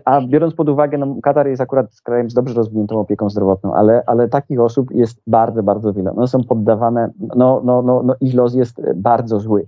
A 0.04 0.20
biorąc 0.20 0.54
pod 0.54 0.68
uwagę, 0.68 0.98
no, 0.98 1.16
Katar 1.22 1.48
jest 1.48 1.62
akurat 1.62 1.86
krajem 2.04 2.30
z 2.30 2.34
dobrze 2.34 2.54
rozwiniętą 2.54 3.00
opieką 3.00 3.30
zdrowotną, 3.30 3.74
ale, 3.74 4.02
ale 4.06 4.28
takich 4.28 4.60
osób 4.60 4.90
jest 4.90 5.22
bardzo, 5.26 5.62
bardzo 5.62 5.92
wiele. 5.92 6.10
One 6.10 6.28
są 6.28 6.44
poddawane, 6.44 7.10
no, 7.36 7.62
no, 7.64 7.82
no, 7.82 8.02
no 8.02 8.14
ich 8.20 8.34
los 8.34 8.54
jest 8.54 8.82
bardzo 8.94 9.40
zły. 9.40 9.66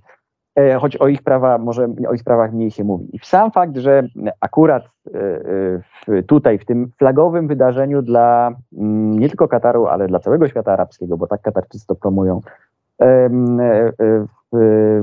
E, 0.57 0.79
choć 0.79 0.97
o 0.97 1.09
ich 1.09 1.23
prawa, 1.23 1.59
może 1.59 1.89
o 2.09 2.15
ich 2.15 2.25
prawach 2.25 2.53
mniej 2.53 2.71
się 2.71 2.85
mówi. 2.85 3.09
I 3.13 3.19
sam 3.23 3.51
fakt, 3.51 3.77
że 3.77 4.03
akurat 4.41 4.85
e, 6.09 6.23
tutaj, 6.23 6.59
w 6.59 6.65
tym 6.65 6.91
flagowym 6.99 7.49
wydarzeniu 7.49 8.03
dla 8.03 8.53
mm, 8.73 9.19
nie 9.19 9.29
tylko 9.29 9.49
Kataru, 9.49 9.87
ale 9.87 10.07
dla 10.09 10.19
całego 10.19 10.49
świata 10.49 10.73
arabskiego, 10.73 11.17
bo 11.17 11.27
tak 11.27 11.43
Katarczycy 11.43 11.87
to 11.87 11.95
promują, 11.95 12.41
e, 12.47 12.74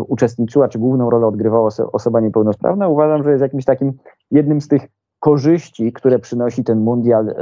uczestniczyła, 0.08 0.67
czy 0.67 0.80
główną 0.80 1.10
rolę 1.10 1.27
odgrywała 1.27 1.69
osoba 1.91 2.19
niepełnosprawna, 2.19 2.88
uważam, 2.88 3.23
że 3.23 3.32
jest 3.32 3.41
jakimś 3.41 3.65
takim 3.65 3.93
jednym 4.32 4.62
z 4.62 4.67
tych 4.67 4.88
korzyści, 5.21 5.93
które 5.93 6.19
przynosi 6.19 6.63
ten 6.63 6.80
mundial 6.80 7.30
e, 7.30 7.34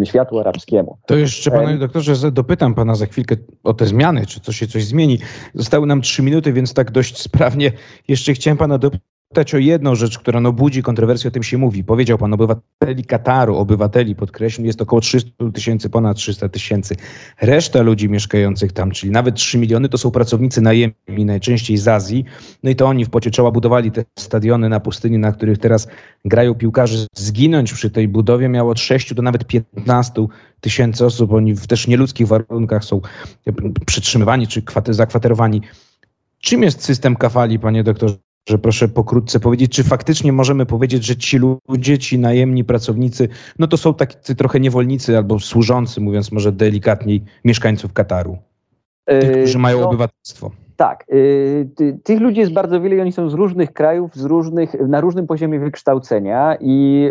e, 0.00 0.06
światu 0.06 0.38
arabskiemu. 0.38 0.98
To 1.06 1.16
jeszcze, 1.16 1.50
panie 1.50 1.78
doktorze, 1.78 2.32
dopytam 2.32 2.74
pana 2.74 2.94
za 2.94 3.06
chwilkę 3.06 3.36
o 3.64 3.74
te 3.74 3.86
zmiany, 3.86 4.26
czy 4.26 4.40
to 4.40 4.52
się 4.52 4.66
coś 4.66 4.84
zmieni. 4.84 5.18
Zostały 5.54 5.86
nam 5.86 6.00
trzy 6.00 6.22
minuty, 6.22 6.52
więc 6.52 6.74
tak 6.74 6.90
dość 6.90 7.22
sprawnie 7.22 7.72
jeszcze 8.08 8.32
chciałem 8.32 8.58
pana 8.58 8.78
dopytać 8.78 9.10
zapytać 9.34 9.54
o 9.54 9.58
jedną 9.58 9.94
rzecz, 9.94 10.18
która 10.18 10.40
no 10.40 10.52
budzi 10.52 10.82
kontrowersję, 10.82 11.28
o 11.28 11.30
tym 11.30 11.42
się 11.42 11.58
mówi. 11.58 11.84
Powiedział 11.84 12.18
pan 12.18 12.34
obywateli 12.34 13.04
Kataru, 13.04 13.56
obywateli, 13.56 14.14
podkreślam, 14.14 14.66
jest 14.66 14.82
około 14.82 15.00
300 15.00 15.30
tysięcy, 15.54 15.90
ponad 15.90 16.16
300 16.16 16.48
tysięcy. 16.48 16.96
Reszta 17.40 17.82
ludzi 17.82 18.08
mieszkających 18.08 18.72
tam, 18.72 18.90
czyli 18.90 19.12
nawet 19.12 19.34
3 19.34 19.58
miliony, 19.58 19.88
to 19.88 19.98
są 19.98 20.10
pracownicy 20.10 20.60
najemni, 20.60 21.24
najczęściej 21.24 21.76
z 21.76 21.88
Azji. 21.88 22.24
No 22.62 22.70
i 22.70 22.76
to 22.76 22.86
oni 22.86 23.04
w 23.04 23.10
pocie 23.10 23.30
czoła 23.30 23.50
budowali 23.50 23.92
te 23.92 24.04
stadiony 24.18 24.68
na 24.68 24.80
pustyni, 24.80 25.18
na 25.18 25.32
których 25.32 25.58
teraz 25.58 25.88
grają 26.24 26.54
piłkarze. 26.54 27.06
Zginąć 27.14 27.72
przy 27.72 27.90
tej 27.90 28.08
budowie 28.08 28.48
miało 28.48 28.70
od 28.70 28.80
6 28.80 29.14
do 29.14 29.22
nawet 29.22 29.44
15 29.44 30.26
tysięcy 30.60 31.06
osób. 31.06 31.32
Oni 31.32 31.54
w 31.54 31.66
też 31.66 31.86
nieludzkich 31.86 32.26
warunkach 32.26 32.84
są 32.84 33.00
przetrzymywani 33.86 34.46
czy 34.46 34.62
zakwaterowani. 34.88 35.62
Czym 36.40 36.62
jest 36.62 36.84
system 36.84 37.16
kafali, 37.16 37.58
panie 37.58 37.84
doktorze? 37.84 38.29
Że 38.50 38.58
proszę 38.58 38.88
pokrótce 38.88 39.40
powiedzieć, 39.40 39.72
czy 39.72 39.84
faktycznie 39.84 40.32
możemy 40.32 40.66
powiedzieć, 40.66 41.04
że 41.04 41.16
ci 41.16 41.38
ludzie, 41.38 41.98
ci 41.98 42.18
najemni 42.18 42.64
pracownicy, 42.64 43.28
no 43.58 43.66
to 43.66 43.76
są 43.76 43.94
tacy 43.94 44.34
trochę 44.34 44.60
niewolnicy 44.60 45.16
albo 45.16 45.38
służący, 45.38 46.00
mówiąc 46.00 46.32
może 46.32 46.52
delikatniej, 46.52 47.24
mieszkańców 47.44 47.92
Kataru, 47.92 48.38
tych, 49.04 49.32
którzy 49.32 49.58
mają 49.58 49.80
no, 49.80 49.88
obywatelstwo. 49.88 50.50
Tak, 50.80 51.04
y, 51.12 51.70
ty, 51.76 51.98
tych 52.04 52.20
ludzi 52.20 52.40
jest 52.40 52.52
bardzo 52.52 52.80
wiele 52.80 52.96
i 52.96 53.00
oni 53.00 53.12
są 53.12 53.30
z 53.30 53.34
różnych 53.34 53.72
krajów, 53.72 54.14
z 54.14 54.24
różnych, 54.24 54.88
na 54.88 55.00
różnym 55.00 55.26
poziomie 55.26 55.60
wykształcenia 55.60 56.56
i, 56.60 57.10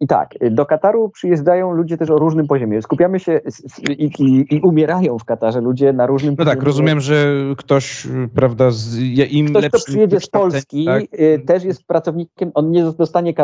i 0.00 0.06
tak, 0.06 0.30
do 0.50 0.66
Kataru 0.66 1.08
przyjeżdżają 1.08 1.72
ludzie 1.72 1.96
też 1.96 2.10
o 2.10 2.18
różnym 2.18 2.46
poziomie. 2.46 2.82
Skupiamy 2.82 3.20
się 3.20 3.40
i, 3.88 4.10
i, 4.18 4.54
i 4.54 4.60
umierają 4.60 5.18
w 5.18 5.24
Katarze 5.24 5.60
ludzie 5.60 5.92
na 5.92 6.06
różnym 6.06 6.34
no 6.38 6.44
tak, 6.44 6.44
poziomie. 6.44 6.54
No 6.54 6.60
tak, 6.60 6.66
rozumiem, 6.66 7.00
że 7.00 7.34
ktoś, 7.56 8.08
prawda, 8.34 8.70
z, 8.70 8.98
im 9.30 9.46
ktoś, 9.46 9.68
kto 9.68 9.78
przyjedzie 9.78 10.20
z 10.20 10.26
Polski, 10.26 10.84
tak? 10.84 11.02
Y, 11.20 11.42
też 11.46 11.64
jest 11.64 11.86
pracownikiem, 11.86 12.50
on 12.54 12.70
nie 12.70 12.84
dostanie 12.84 13.34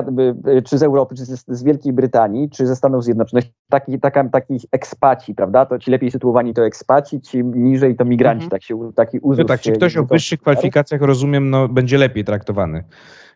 czy 0.64 0.78
z 0.78 0.82
Europy, 0.82 1.14
czy 1.14 1.24
z, 1.24 1.44
z 1.48 1.62
Wielkiej 1.62 1.92
Brytanii, 1.92 2.50
czy 2.50 2.66
ze 2.66 2.76
Stanów 2.76 3.04
Zjednoczonych, 3.04 3.44
taki, 3.68 4.00
taka, 4.00 4.28
takich 4.28 4.62
ekspaci, 4.72 5.34
prawda, 5.34 5.66
to 5.66 5.78
ci 5.78 5.90
lepiej 5.90 6.10
sytuowani 6.10 6.54
to 6.54 6.66
ekspaci, 6.66 7.20
ci 7.20 7.44
niżej 7.44 7.96
to 7.96 8.04
migranci, 8.04 8.44
mhm. 8.44 8.50
tak 8.50 8.62
się, 8.62 8.92
taki 8.94 9.15
taki 9.20 9.28
uzów. 9.28 9.38
No 9.38 9.44
tak, 9.44 9.60
czy 9.60 9.72
ktoś 9.72 9.96
o 9.96 10.04
wyższych 10.04 10.40
kwalifikacjach, 10.40 11.00
rozumiem, 11.00 11.50
no, 11.50 11.68
będzie 11.68 11.98
lepiej 11.98 12.24
traktowany. 12.24 12.84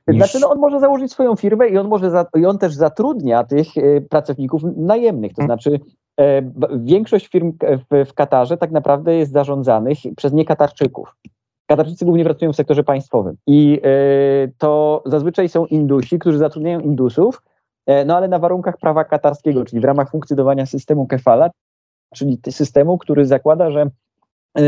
Niż... 0.09 0.17
Znaczy, 0.17 0.39
no, 0.41 0.51
on 0.51 0.59
może 0.59 0.81
założyć 0.81 1.13
swoją 1.13 1.37
firmę 1.37 1.69
i 1.69 1.79
on, 1.79 1.89
może 1.89 2.11
za, 2.11 2.27
i 2.37 2.47
on 2.47 2.59
też 2.59 2.75
zatrudnia 2.75 3.45
tych 3.45 3.67
e, 3.77 4.01
pracowników 4.01 4.63
najemnych. 4.77 5.33
To 5.33 5.43
hmm. 5.43 5.59
znaczy, 5.59 5.81
e, 6.21 6.43
większość 6.77 7.29
firm 7.29 7.53
w, 7.63 8.07
w 8.07 8.15
Katarze 8.15 8.57
tak 8.57 8.71
naprawdę 8.71 9.15
jest 9.15 9.33
zarządzanych 9.33 9.99
przez 10.17 10.33
niekatarczyków. 10.33 11.17
Katarczycy 11.67 12.05
głównie 12.05 12.25
pracują 12.25 12.53
w 12.53 12.57
sektorze 12.57 12.85
państwowym 12.85 13.37
i 13.47 13.81
e, 13.85 13.89
to 14.59 15.03
zazwyczaj 15.07 15.49
są 15.49 15.67
Indusi, 15.67 16.19
którzy 16.19 16.39
zatrudniają 16.39 16.81
Indusów, 16.81 17.43
e, 17.87 18.05
no 18.05 18.17
ale 18.17 18.29
na 18.29 18.39
warunkach 18.39 18.77
prawa 18.79 19.05
katarskiego, 19.05 19.65
czyli 19.65 19.81
w 19.81 19.85
ramach 19.85 20.11
funkcjonowania 20.11 20.67
systemu 20.67 21.07
kefala, 21.07 21.51
czyli 22.15 22.39
systemu, 22.51 22.99
który 22.99 23.27
zakłada, 23.27 23.71
że 23.71 23.91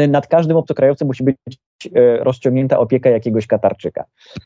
nad 0.09 0.27
każdym 0.27 0.57
obcokrajowcem 0.57 1.09
musi 1.09 1.25
być 1.25 1.37
e, 1.95 2.25
rozciągnięta 2.25 2.79
opieka 2.79 3.11
jakiegoś 3.11 3.47
Katarczyka. 3.47 4.05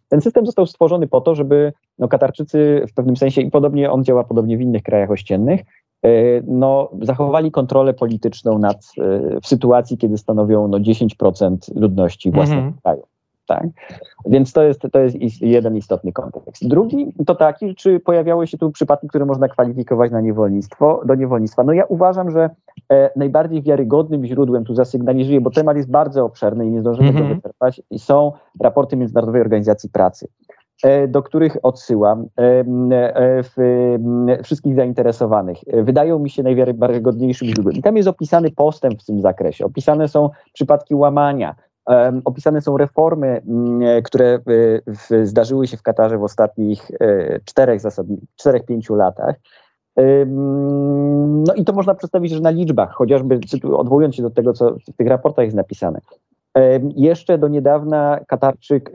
Ten 0.08 0.20
system 0.20 0.46
został 0.46 0.66
stworzony 0.66 1.06
po 1.06 1.20
to, 1.20 1.34
żeby 1.34 1.72
no, 1.98 2.08
Katarczycy 2.08 2.82
w 2.90 2.94
pewnym 2.94 3.16
sensie, 3.16 3.40
i 3.40 3.50
podobnie 3.50 3.90
on 3.90 4.04
działa 4.04 4.24
podobnie 4.24 4.58
w 4.58 4.60
innych 4.60 4.82
krajach 4.82 5.10
ościennych, 5.10 5.60
e, 6.04 6.08
no, 6.46 6.90
zachowali 7.02 7.50
kontrolę 7.50 7.94
polityczną 7.94 8.58
nad, 8.58 8.86
w 9.42 9.46
sytuacji, 9.46 9.98
kiedy 9.98 10.18
stanowią 10.18 10.68
no, 10.68 10.78
10% 10.78 11.56
ludności 11.74 12.30
własnego 12.30 12.60
mm 12.60 12.72
-hmm. 12.72 12.82
kraju. 12.82 13.02
Tak? 13.46 13.66
Więc 14.26 14.52
to 14.52 14.62
jest, 14.62 14.80
to 14.92 14.98
jest 14.98 15.16
jeden 15.40 15.76
istotny 15.76 16.12
kontekst. 16.12 16.68
Drugi 16.68 17.12
to 17.26 17.34
taki, 17.34 17.74
czy 17.74 18.00
pojawiały 18.00 18.46
się 18.46 18.58
tu 18.58 18.70
przypadki, 18.70 19.08
które 19.08 19.24
można 19.24 19.48
kwalifikować 19.48 20.12
na 20.12 20.20
niewolnictwo, 20.20 21.02
do 21.04 21.14
niewolnictwa. 21.14 21.64
No 21.64 21.72
ja 21.72 21.84
uważam, 21.84 22.30
że 22.30 22.50
e, 22.92 23.10
najbardziej 23.16 23.62
wiarygodnym 23.62 24.26
źródłem 24.26 24.64
tu 24.64 24.74
zasygnalizuje, 24.74 25.40
bo 25.40 25.50
temat 25.50 25.76
jest 25.76 25.90
bardzo 25.90 26.24
obszerny 26.24 26.66
i 26.66 26.70
nie 26.70 26.80
zdążymy 26.80 27.08
mm 27.08 27.16
-hmm. 27.16 27.18
go 27.18 27.24
mhm. 27.24 27.40
wyczerpać, 27.40 27.82
i 27.90 27.98
są 27.98 28.32
raporty 28.60 28.96
Międzynarodowej 28.96 29.40
Organizacji 29.40 29.90
Pracy 29.90 30.28
e, 30.82 31.08
do 31.08 31.22
których 31.22 31.56
odsyłam 31.62 32.26
e, 32.38 32.64
e, 33.58 34.42
wszystkich 34.42 34.74
zainteresowanych. 34.74 35.58
Wydają 35.82 36.18
mi 36.18 36.30
się 36.30 36.42
najwiarygodniejszym 36.42 37.48
źródłem. 37.48 37.76
I 37.76 37.82
tam 37.82 37.96
jest 37.96 38.08
opisany 38.08 38.50
postęp 38.50 39.02
w 39.02 39.04
tym 39.04 39.20
zakresie. 39.20 39.64
Opisane 39.64 40.08
są 40.08 40.30
przypadki 40.52 40.94
łamania, 40.94 41.54
Opisane 42.24 42.60
są 42.60 42.76
reformy, 42.76 43.42
mm, 43.48 44.02
które 44.02 44.38
y, 45.10 45.26
zdarzyły 45.26 45.66
się 45.66 45.76
w 45.76 45.82
Katarze 45.82 46.18
w 46.18 46.22
ostatnich 46.22 46.90
e, 47.00 47.40
czterech, 47.44 47.82
czterech, 48.36 48.64
pięciu 48.64 48.94
latach. 48.94 49.36
No 51.46 51.54
i 51.54 51.64
to 51.64 51.72
można 51.72 51.94
przedstawić 51.94 52.32
że 52.32 52.40
na 52.40 52.50
liczbach, 52.50 52.92
chociażby 52.92 53.40
odwołując 53.76 54.14
się 54.14 54.22
do 54.22 54.30
tego, 54.30 54.52
co 54.52 54.76
w 54.92 54.96
tych 54.96 55.08
raportach 55.08 55.44
jest 55.44 55.56
napisane. 55.56 56.00
Jeszcze 56.96 57.38
do 57.38 57.48
niedawna 57.48 58.20
Katarczyk, 58.28 58.92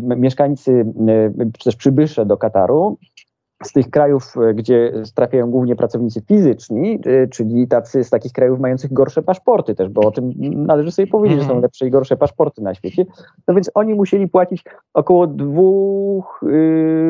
mieszkańcy, 0.00 0.84
czy 1.58 1.64
też 1.64 1.76
przybysze 1.76 2.26
do 2.26 2.36
Kataru 2.36 2.98
z 3.64 3.72
tych 3.72 3.90
krajów, 3.90 4.34
gdzie 4.54 4.92
trafiają 5.14 5.50
głównie 5.50 5.76
pracownicy 5.76 6.20
fizyczni, 6.20 7.00
czyli 7.30 7.68
tacy 7.68 8.04
z 8.04 8.10
takich 8.10 8.32
krajów 8.32 8.60
mających 8.60 8.92
gorsze 8.92 9.22
paszporty 9.22 9.74
też, 9.74 9.88
bo 9.88 10.00
o 10.00 10.10
tym 10.10 10.32
należy 10.38 10.92
sobie 10.92 11.06
powiedzieć, 11.06 11.38
że 11.38 11.44
są 11.44 11.50
mhm. 11.50 11.62
lepsze 11.62 11.86
i 11.86 11.90
gorsze 11.90 12.16
paszporty 12.16 12.62
na 12.62 12.74
świecie. 12.74 13.06
No 13.48 13.54
więc 13.54 13.70
oni 13.74 13.94
musieli 13.94 14.28
płacić 14.28 14.64
około 14.94 15.26
dwóch, 15.26 16.40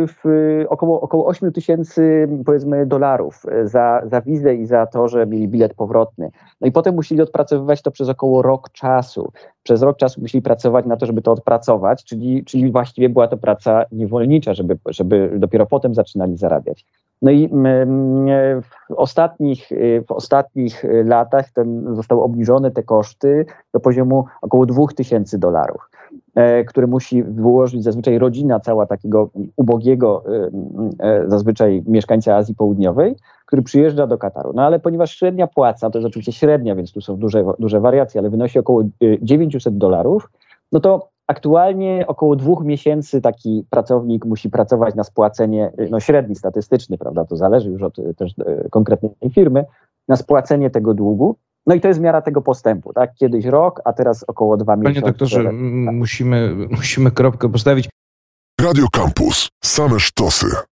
w, 0.06 0.64
około, 0.68 1.00
około 1.00 1.26
8 1.26 1.52
tysięcy 1.52 2.28
powiedzmy 2.46 2.86
dolarów 2.86 3.42
za, 3.64 4.02
za 4.10 4.20
wizę 4.20 4.54
i 4.54 4.66
za 4.66 4.86
to, 4.86 5.08
że 5.08 5.26
mieli 5.26 5.48
bilet 5.48 5.74
powrotny. 5.74 6.30
No 6.60 6.66
i 6.66 6.72
potem 6.72 6.94
musieli 6.94 7.20
odpracowywać 7.20 7.82
to 7.82 7.90
przez 7.90 8.08
około 8.08 8.42
rok 8.42 8.70
czasu. 8.70 9.32
Przez 9.64 9.83
rok 9.83 9.96
czasu 9.96 10.20
musieli 10.20 10.42
pracować 10.42 10.87
na 10.87 10.96
to, 10.96 11.07
żeby 11.07 11.22
to 11.22 11.33
odpracować, 11.33 12.05
czyli, 12.05 12.44
czyli 12.44 12.72
właściwie 12.72 13.09
była 13.09 13.29
to 13.29 13.37
praca 13.37 13.85
niewolnicza, 13.92 14.55
żeby, 14.55 14.79
żeby 14.87 15.33
dopiero 15.38 15.66
potem 15.66 15.94
zaczynali 15.94 16.37
zarabiać. 16.37 16.87
No 17.22 17.31
i 17.31 17.44
mm, 17.44 18.62
w 18.62 18.94
ostatnich, 18.96 19.70
w 20.09 20.12
ostatnich 20.12 20.85
latach 21.05 21.50
ten, 21.50 21.96
zostały 21.96 22.22
obniżone 22.22 22.70
te 22.70 22.83
koszty 22.83 23.46
do 23.72 23.81
poziomu 23.81 24.24
około 24.42 24.66
2000 24.66 25.38
dolarów. 25.38 25.90
E, 26.35 26.64
który 26.64 26.87
musi 26.87 27.22
wyłożyć 27.22 27.85
zazwyczaj 27.85 28.18
rodzina 28.18 28.61
cała 28.61 28.87
takiego 28.87 29.31
ubogiego 29.57 30.24
e, 30.27 30.50
e, 31.07 31.24
zazwyczaj 31.27 31.83
mieszkańca 31.87 32.37
Azji 32.37 32.55
Południowej, 32.55 33.16
który 33.46 33.62
przyjeżdża 33.62 34.07
do 34.07 34.18
Kataru. 34.18 34.53
No 34.55 34.62
ale 34.62 34.81
ponieważ 34.81 35.16
średnia 35.16 35.46
płaca, 35.46 35.90
to 35.90 35.98
jest 35.98 36.07
oczywiście 36.07 36.33
średnia, 36.33 36.74
więc 36.74 36.92
tu 36.92 37.00
są 37.00 37.16
duże, 37.16 37.44
duże 37.59 37.81
wariacje, 37.81 38.20
ale 38.20 38.31
wynosi 38.31 38.59
około 38.59 38.85
900 39.22 39.79
dolarów, 39.79 40.31
no 40.72 40.81
to 40.81 41.09
aktualnie 41.27 42.05
około 42.07 42.37
dwóch 42.37 42.64
miesięcy 42.64 43.20
taki 43.20 43.66
pracownik 43.70 44.24
musi 44.24 44.50
pracować 44.50 44.94
na 44.94 45.05
spłacenie, 45.05 45.72
no 45.90 46.00
średni 46.00 46.35
statystyczny, 46.35 46.98
prawda, 46.98 47.24
to 47.24 47.37
zależy 47.37 47.70
już 47.70 47.83
od 47.83 47.96
też 48.16 48.35
konkretnej 48.70 49.31
firmy, 49.31 49.64
na 50.09 50.16
spłacenie 50.16 50.70
tego 50.70 50.94
długu. 50.94 51.37
No 51.66 51.74
i 51.74 51.81
to 51.81 51.88
jest 51.88 52.00
miara 52.00 52.22
tego 52.22 52.42
postępu, 52.42 52.92
tak? 52.92 53.14
Kiedyś 53.14 53.44
rok, 53.44 53.81
a 53.85 53.92
teraz 53.92 54.24
około 54.29 54.57
dwa 54.57 54.77
miesiące. 54.77 55.00
Panie 55.00 55.12
doktorze, 55.12 55.44
tak. 55.44 55.55
musimy, 55.92 56.55
musimy 56.70 57.11
kropkę 57.11 57.48
postawić. 57.53 57.88
Radio 58.61 58.87
Campus. 58.92 59.48
Same 59.64 60.00
sztosy. 60.00 60.46